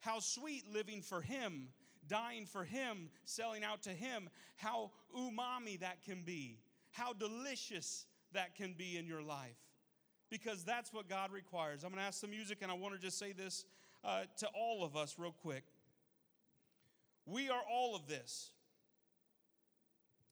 How 0.00 0.18
sweet 0.18 0.64
living 0.72 1.00
for 1.00 1.20
Him, 1.20 1.68
dying 2.08 2.46
for 2.46 2.64
Him, 2.64 3.08
selling 3.24 3.64
out 3.64 3.82
to 3.82 3.90
Him, 3.90 4.28
how 4.56 4.90
umami 5.16 5.80
that 5.80 6.04
can 6.04 6.22
be, 6.22 6.58
how 6.90 7.12
delicious 7.12 8.06
that 8.32 8.54
can 8.54 8.74
be 8.74 8.96
in 8.96 9.06
your 9.06 9.22
life. 9.22 9.56
Because 10.30 10.64
that's 10.64 10.92
what 10.92 11.08
God 11.08 11.30
requires. 11.30 11.84
I'm 11.84 11.90
gonna 11.90 12.02
ask 12.02 12.20
the 12.20 12.26
music, 12.26 12.58
and 12.62 12.70
I 12.70 12.74
wanna 12.74 12.98
just 12.98 13.18
say 13.18 13.32
this 13.32 13.64
uh, 14.04 14.22
to 14.38 14.48
all 14.48 14.84
of 14.84 14.96
us 14.96 15.16
real 15.18 15.34
quick. 15.42 15.64
We 17.26 17.48
are 17.48 17.62
all 17.70 17.94
of 17.94 18.08
this. 18.08 18.50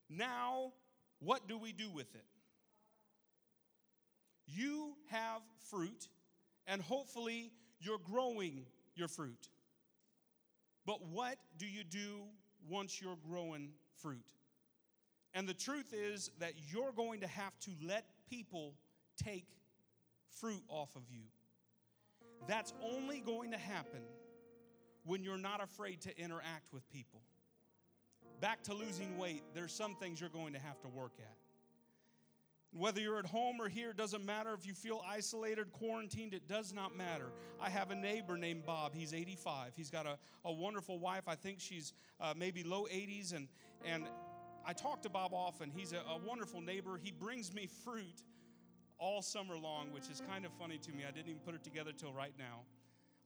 Now, 0.08 0.72
what 1.20 1.46
do 1.48 1.56
we 1.56 1.72
do 1.72 1.90
with 1.90 2.12
it? 2.14 2.24
You 4.54 4.94
have 5.10 5.42
fruit, 5.70 6.08
and 6.66 6.80
hopefully 6.82 7.52
you're 7.80 7.98
growing 7.98 8.64
your 8.94 9.08
fruit. 9.08 9.48
But 10.86 11.06
what 11.06 11.36
do 11.58 11.66
you 11.66 11.84
do 11.84 12.22
once 12.68 13.00
you're 13.00 13.18
growing 13.28 13.70
fruit? 14.02 14.32
And 15.34 15.48
the 15.48 15.54
truth 15.54 15.92
is 15.92 16.30
that 16.40 16.54
you're 16.72 16.92
going 16.92 17.20
to 17.20 17.26
have 17.26 17.58
to 17.60 17.70
let 17.82 18.04
people 18.28 18.74
take 19.22 19.46
fruit 20.40 20.62
off 20.68 20.96
of 20.96 21.02
you. 21.10 21.22
That's 22.48 22.72
only 22.82 23.20
going 23.20 23.52
to 23.52 23.58
happen 23.58 24.00
when 25.04 25.22
you're 25.22 25.38
not 25.38 25.62
afraid 25.62 26.00
to 26.02 26.18
interact 26.18 26.72
with 26.72 26.88
people. 26.90 27.20
Back 28.40 28.62
to 28.64 28.74
losing 28.74 29.18
weight, 29.18 29.42
there's 29.54 29.72
some 29.72 29.94
things 29.96 30.20
you're 30.20 30.30
going 30.30 30.54
to 30.54 30.58
have 30.58 30.80
to 30.80 30.88
work 30.88 31.12
at. 31.18 31.36
Whether 32.72 33.00
you're 33.00 33.18
at 33.18 33.26
home 33.26 33.60
or 33.60 33.68
here, 33.68 33.92
doesn't 33.92 34.24
matter. 34.24 34.54
If 34.54 34.64
you 34.64 34.74
feel 34.74 35.02
isolated, 35.08 35.72
quarantined, 35.72 36.34
it 36.34 36.46
does 36.46 36.72
not 36.72 36.96
matter. 36.96 37.32
I 37.60 37.68
have 37.68 37.90
a 37.90 37.96
neighbor 37.96 38.36
named 38.36 38.64
Bob. 38.64 38.94
He's 38.94 39.12
85. 39.12 39.72
He's 39.74 39.90
got 39.90 40.06
a, 40.06 40.18
a 40.44 40.52
wonderful 40.52 41.00
wife. 41.00 41.24
I 41.26 41.34
think 41.34 41.58
she's 41.58 41.92
uh, 42.20 42.32
maybe 42.36 42.62
low 42.62 42.84
80s. 42.84 43.34
And, 43.34 43.48
and 43.84 44.04
I 44.64 44.72
talk 44.72 45.02
to 45.02 45.08
Bob 45.08 45.34
often. 45.34 45.70
He's 45.74 45.92
a, 45.92 46.02
a 46.08 46.18
wonderful 46.24 46.60
neighbor. 46.60 47.00
He 47.02 47.10
brings 47.10 47.52
me 47.52 47.68
fruit 47.84 48.22
all 48.98 49.20
summer 49.20 49.56
long, 49.58 49.92
which 49.92 50.08
is 50.08 50.22
kind 50.28 50.44
of 50.44 50.52
funny 50.52 50.78
to 50.78 50.92
me. 50.92 51.04
I 51.08 51.10
didn't 51.10 51.28
even 51.28 51.40
put 51.40 51.54
it 51.54 51.64
together 51.64 51.90
till 51.96 52.12
right 52.12 52.34
now. 52.38 52.60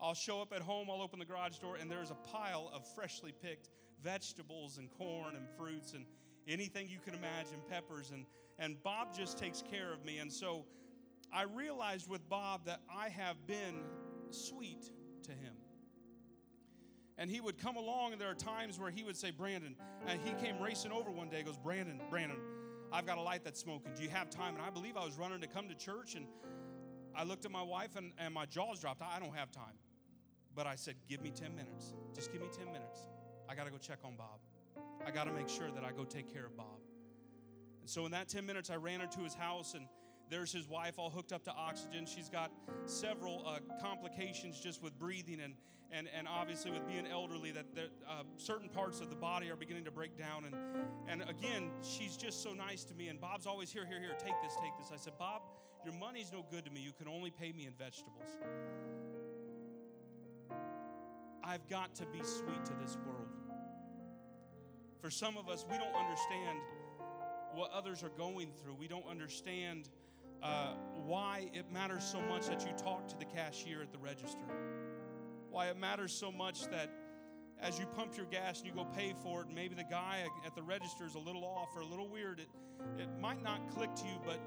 I'll 0.01 0.15
show 0.15 0.41
up 0.41 0.53
at 0.53 0.63
home, 0.63 0.89
I'll 0.91 1.03
open 1.03 1.19
the 1.19 1.25
garage 1.25 1.59
door, 1.59 1.77
and 1.77 1.91
there's 1.91 2.11
a 2.11 2.17
pile 2.33 2.71
of 2.75 2.87
freshly 2.95 3.33
picked 3.43 3.69
vegetables 4.03 4.79
and 4.79 4.91
corn 4.91 5.37
and 5.37 5.49
fruits 5.57 5.93
and 5.93 6.05
anything 6.49 6.89
you 6.89 6.99
can 6.99 7.15
imagine, 7.15 7.61
peppers. 7.71 8.11
And 8.11 8.27
and 8.59 8.83
Bob 8.83 9.15
just 9.15 9.39
takes 9.39 9.63
care 9.63 9.93
of 9.93 10.05
me. 10.05 10.19
And 10.19 10.33
so 10.33 10.65
I 11.33 11.43
realized 11.43 12.09
with 12.09 12.29
Bob 12.29 12.67
that 12.67 12.81
I 12.95 13.09
have 13.09 13.47
been 13.47 13.83
sweet 14.31 14.91
to 15.25 15.33
him. 15.33 15.55
And 17.17 17.31
he 17.31 17.41
would 17.41 17.59
come 17.59 17.77
along, 17.77 18.13
and 18.13 18.21
there 18.21 18.31
are 18.31 18.35
times 18.35 18.79
where 18.79 18.91
he 18.91 19.05
would 19.05 19.17
say, 19.17 19.31
Brandon, 19.31 19.77
and 20.07 20.21
he 20.25 20.33
came 20.45 20.61
racing 20.61 20.91
over 20.91 21.11
one 21.11 21.29
day, 21.29 21.43
goes, 21.43 21.57
Brandon, 21.57 22.01
Brandon, 22.11 22.39
I've 22.93 23.07
got 23.07 23.19
a 23.19 23.21
light 23.21 23.45
that's 23.45 23.61
smoking. 23.61 23.93
Do 23.97 24.03
you 24.03 24.09
have 24.09 24.31
time? 24.31 24.55
And 24.57 24.65
I 24.65 24.71
believe 24.71 24.97
I 24.97 25.05
was 25.05 25.17
running 25.17 25.41
to 25.41 25.47
come 25.47 25.69
to 25.69 25.75
church, 25.77 26.17
and 26.17 26.27
I 27.15 27.23
looked 27.23 27.45
at 27.45 27.53
my 27.53 27.63
wife, 27.63 27.95
and, 27.97 28.13
and 28.19 28.35
my 28.35 28.47
jaws 28.47 28.81
dropped. 28.81 29.01
I 29.03 29.21
don't 29.21 29.35
have 29.35 29.53
time. 29.53 29.79
But 30.57 30.67
I 30.67 30.75
said, 30.75 30.97
Give 31.09 31.21
me 31.23 31.31
10 31.31 31.55
minutes. 31.55 31.93
Just 32.15 32.33
give 32.33 32.41
me 32.41 32.49
10 32.57 32.67
minutes. 32.67 33.07
I 33.49 33.55
got 33.55 33.65
to 33.65 33.71
go 33.71 33.79
check 33.79 33.99
on 34.05 34.17
Bob. 34.17 34.41
I 35.07 35.11
got 35.11 35.25
to 35.25 35.33
make 35.33 35.49
sure 35.49 35.71
that 35.71 35.85
I 35.85 35.93
go 35.93 36.05
take 36.05 36.33
care 36.33 36.47
of 36.47 36.57
Bob. 36.57 36.79
And 37.85 37.91
so 37.91 38.07
in 38.07 38.13
that 38.13 38.31
10 38.31 38.47
minutes, 38.47 38.71
I 38.71 38.77
ran 38.77 39.03
into 39.03 39.21
his 39.21 39.35
house, 39.35 39.75
and 39.75 39.87
There's 40.31 40.51
his 40.51 40.67
wife 40.67 40.95
all 40.97 41.11
hooked 41.11 41.35
up 41.35 41.45
to 41.45 41.53
oxygen. 41.53 42.07
She's 42.07 42.31
got 42.31 42.51
several 42.87 43.47
uh, 43.47 43.59
complications 43.83 44.59
just 44.59 44.83
with 44.83 44.99
breathing 44.99 45.39
and, 45.39 45.53
and, 45.93 46.09
and 46.17 46.27
obviously 46.27 46.71
with 46.71 46.89
being 46.89 47.07
elderly 47.07 47.51
that 47.51 47.67
uh, 47.77 48.23
certain 48.39 48.71
parts 48.71 49.03
of 49.03 49.11
the 49.11 49.17
body 49.17 49.51
are 49.51 49.57
beginning 49.57 49.85
to 49.85 49.91
break 49.91 50.17
down. 50.17 50.47
And, 50.47 50.57
and 51.07 51.29
again, 51.29 51.73
she's 51.83 52.17
just 52.17 52.43
so 52.43 52.55
nice 52.55 52.85
to 52.85 52.95
me. 52.95 53.09
And 53.09 53.21
Bob's 53.21 53.47
always 53.47 53.71
here, 53.71 53.85
here, 53.85 54.01
here, 54.01 54.15
take 54.19 54.41
this, 54.43 54.57
take 54.63 54.73
this. 54.79 54.91
I 54.91 54.97
said, 54.97 55.13
Bob, 55.19 55.43
your 55.85 55.93
money's 55.93 56.33
no 56.33 56.43
good 56.51 56.65
to 56.65 56.71
me. 56.71 56.81
You 56.81 56.93
can 56.97 57.07
only 57.07 57.31
pay 57.31 57.53
me 57.53 57.67
in 57.67 57.75
vegetables. 57.75 58.39
I've 61.45 61.69
got 61.69 61.95
to 61.97 62.07
be 62.07 62.23
sweet 62.23 62.65
to 62.65 62.73
this 62.83 62.97
world. 63.07 63.29
For 65.03 65.11
some 65.11 65.37
of 65.37 65.51
us, 65.51 65.67
we 65.71 65.77
don't 65.77 65.95
understand 65.95 66.61
what 67.55 67.71
others 67.73 68.03
are 68.03 68.11
going 68.11 68.51
through. 68.63 68.75
We 68.75 68.89
don't 68.89 69.07
understand 69.09 69.89
uh, 70.43 70.75
why 71.07 71.51
it 71.53 71.73
matters 71.73 72.05
so 72.05 72.21
much 72.21 72.47
that 72.49 72.63
you 72.67 72.73
talk 72.77 73.09
to 73.09 73.19
the 73.19 73.25
cashier 73.25 73.81
at 73.81 73.93
the 73.93 73.99
register. 73.99 74.45
Why 75.51 75.69
it 75.69 75.79
matters 75.79 76.13
so 76.13 76.31
much 76.31 76.69
that 76.71 76.91
as 77.61 77.79
you 77.79 77.87
pump 77.87 78.17
your 78.17 78.27
gas 78.27 78.59
and 78.59 78.69
you 78.69 78.75
go 78.75 78.85
pay 78.85 79.15
for 79.23 79.43
it, 79.43 79.47
maybe 79.55 79.75
the 79.75 79.85
guy 79.85 80.25
at 80.45 80.55
the 80.55 80.63
register 80.63 81.07
is 81.07 81.15
a 81.15 81.19
little 81.19 81.45
off 81.45 81.69
or 81.77 81.81
a 81.81 81.87
little 81.87 82.09
weird. 82.09 82.41
It, 82.41 82.49
it 82.99 83.09
might 83.21 83.43
not 83.43 83.71
click 83.71 83.95
to 83.95 84.05
you, 84.05 84.21
but 84.25 84.41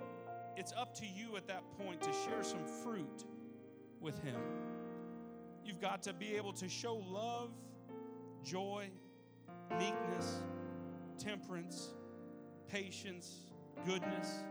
it's 0.56 0.74
up 0.74 0.94
to 0.96 1.06
you 1.06 1.38
at 1.38 1.48
that 1.48 1.64
point 1.80 2.02
to 2.02 2.12
share 2.26 2.44
some 2.44 2.66
fruit 2.84 3.26
with 4.00 4.22
him. 4.24 4.40
You've 5.64 5.82
got 5.82 6.04
to 6.04 6.14
be 6.14 6.36
able 6.36 6.54
to 6.54 6.70
show 6.70 6.96
love, 6.96 7.52
joy, 8.44 8.90
meekness, 9.72 10.42
temperance, 11.18 11.94
patience, 12.68 13.36
goodness, 13.86 14.44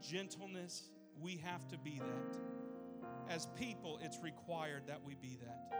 gentleness. 0.00 0.90
We 1.20 1.36
have 1.38 1.66
to 1.68 1.78
be 1.78 2.00
that. 2.00 3.32
As 3.32 3.46
people, 3.58 3.98
it's 4.02 4.18
required 4.22 4.84
that 4.86 5.00
we 5.04 5.14
be 5.14 5.38
that. 5.44 5.72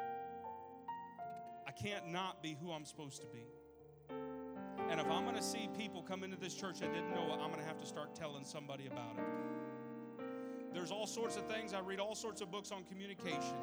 I 1.67 1.71
can't 1.71 2.09
not 2.09 2.43
be 2.43 2.57
who 2.61 2.73
I'm 2.73 2.85
supposed 2.85 3.21
to 3.21 3.27
be. 3.29 3.47
And 4.91 5.01
if 5.01 5.07
I'm 5.07 5.25
going 5.25 5.37
to 5.37 5.43
see 5.43 5.69
people 5.77 6.03
come 6.03 6.25
into 6.25 6.39
this 6.39 6.55
church 6.55 6.81
that 6.81 6.93
didn't 6.93 7.11
know 7.11 7.33
it, 7.35 7.39
I'm 7.41 7.51
going 7.51 7.61
to 7.61 7.67
have 7.67 7.79
to 7.79 7.87
start 7.87 8.15
telling 8.15 8.45
somebody 8.45 8.87
about 8.87 9.17
it. 9.19 10.25
There's 10.73 10.91
all 10.91 11.07
sorts 11.07 11.37
of 11.37 11.47
things. 11.47 11.75
I 11.75 11.81
read 11.81 12.01
all 12.01 12.15
sorts 12.15 12.41
of 12.41 12.51
books 12.51 12.73
on 12.73 12.85
communication. 12.85 13.57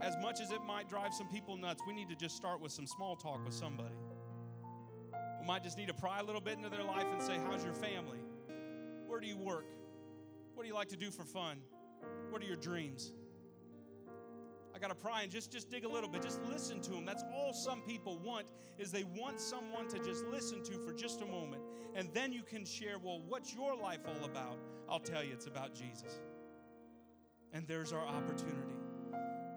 As 0.00 0.16
much 0.20 0.40
as 0.40 0.50
it 0.50 0.62
might 0.66 0.88
drive 0.88 1.14
some 1.14 1.28
people 1.28 1.56
nuts, 1.56 1.82
we 1.86 1.92
need 1.92 2.08
to 2.08 2.16
just 2.16 2.36
start 2.36 2.60
with 2.60 2.72
some 2.72 2.86
small 2.86 3.16
talk 3.16 3.44
with 3.44 3.54
somebody. 3.54 3.94
We 5.44 5.48
might 5.48 5.62
just 5.62 5.76
need 5.76 5.88
to 5.88 5.94
pry 5.94 6.20
a 6.20 6.22
little 6.22 6.40
bit 6.40 6.56
into 6.56 6.70
their 6.70 6.82
life 6.82 7.04
and 7.12 7.20
say, 7.20 7.38
How's 7.44 7.62
your 7.62 7.74
family? 7.74 8.16
Where 9.06 9.20
do 9.20 9.26
you 9.26 9.36
work? 9.36 9.66
What 10.54 10.62
do 10.62 10.68
you 10.70 10.74
like 10.74 10.88
to 10.88 10.96
do 10.96 11.10
for 11.10 11.22
fun? 11.22 11.58
What 12.30 12.40
are 12.40 12.46
your 12.46 12.56
dreams? 12.56 13.12
I 14.74 14.78
got 14.78 14.88
to 14.88 14.94
pry 14.94 15.20
and 15.20 15.30
just 15.30 15.52
just 15.52 15.70
dig 15.70 15.84
a 15.84 15.88
little 15.88 16.08
bit. 16.08 16.22
Just 16.22 16.40
listen 16.50 16.80
to 16.80 16.92
them. 16.92 17.04
That's 17.04 17.22
all 17.30 17.52
some 17.52 17.82
people 17.82 18.18
want 18.24 18.46
is 18.78 18.90
they 18.90 19.04
want 19.04 19.38
someone 19.38 19.86
to 19.88 19.98
just 19.98 20.24
listen 20.24 20.62
to 20.64 20.78
for 20.78 20.94
just 20.94 21.20
a 21.20 21.26
moment. 21.26 21.62
And 21.94 22.08
then 22.14 22.32
you 22.32 22.42
can 22.42 22.64
share, 22.64 22.96
well, 22.98 23.20
what's 23.28 23.54
your 23.54 23.76
life 23.76 24.00
all 24.08 24.24
about? 24.24 24.56
I'll 24.88 24.98
tell 24.98 25.22
you 25.22 25.34
it's 25.34 25.46
about 25.46 25.74
Jesus. 25.74 26.20
And 27.52 27.68
there's 27.68 27.92
our 27.92 28.06
opportunity. 28.06 28.78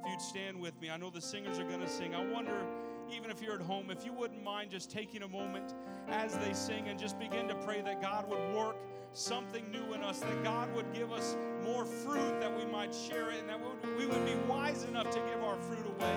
If 0.03 0.11
you'd 0.11 0.21
stand 0.21 0.59
with 0.59 0.77
me, 0.81 0.89
I 0.89 0.97
know 0.97 1.09
the 1.09 1.21
singers 1.21 1.59
are 1.59 1.63
going 1.63 1.79
to 1.79 1.89
sing. 1.89 2.13
I 2.13 2.25
wonder 2.25 2.65
even 3.11 3.29
if 3.31 3.41
you're 3.41 3.55
at 3.55 3.61
home, 3.61 3.89
if 3.89 4.05
you 4.05 4.13
wouldn't 4.13 4.43
mind 4.43 4.71
just 4.71 4.91
taking 4.91 5.23
a 5.23 5.27
moment 5.27 5.73
as 6.07 6.37
they 6.37 6.53
sing 6.53 6.87
and 6.87 6.99
just 6.99 7.19
begin 7.19 7.47
to 7.47 7.55
pray 7.55 7.81
that 7.81 8.01
God 8.01 8.29
would 8.29 8.55
work 8.55 8.77
something 9.13 9.69
new 9.71 9.93
in 9.93 10.03
us, 10.03 10.19
that 10.19 10.43
God 10.43 10.73
would 10.75 10.93
give 10.93 11.11
us 11.11 11.35
more 11.63 11.85
fruit, 11.85 12.39
that 12.39 12.55
we 12.55 12.65
might 12.65 12.93
share 12.93 13.31
it, 13.31 13.39
and 13.39 13.49
that 13.49 13.59
we 13.97 14.05
would 14.05 14.25
be 14.25 14.35
wise 14.47 14.83
enough 14.83 15.09
to 15.11 15.19
give 15.19 15.43
our 15.43 15.57
fruit 15.57 15.85
away, 15.85 16.15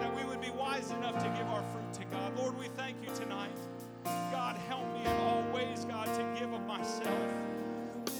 that 0.00 0.14
we 0.16 0.24
would 0.24 0.40
be 0.40 0.50
wise 0.50 0.90
enough 0.92 1.22
to 1.22 1.28
give 1.36 1.46
our 1.48 1.62
fruit 1.72 1.92
to 1.92 2.04
God. 2.06 2.36
Lord, 2.36 2.58
we 2.58 2.68
thank 2.68 2.96
you 3.02 3.14
tonight. 3.14 3.56
God, 4.04 4.56
help 4.68 4.92
me 4.94 5.00
in 5.00 5.16
all 5.22 5.44
ways, 5.52 5.84
God, 5.84 6.06
to 6.06 6.40
give 6.40 6.52
of 6.52 6.66
myself. 6.66 7.28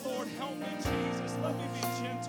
Lord, 0.05 0.29
help 0.39 0.57
me, 0.57 0.67
Jesus. 0.77 1.37
Let 1.43 1.57
me 1.57 1.65
be 1.75 1.81
gentle, 2.03 2.22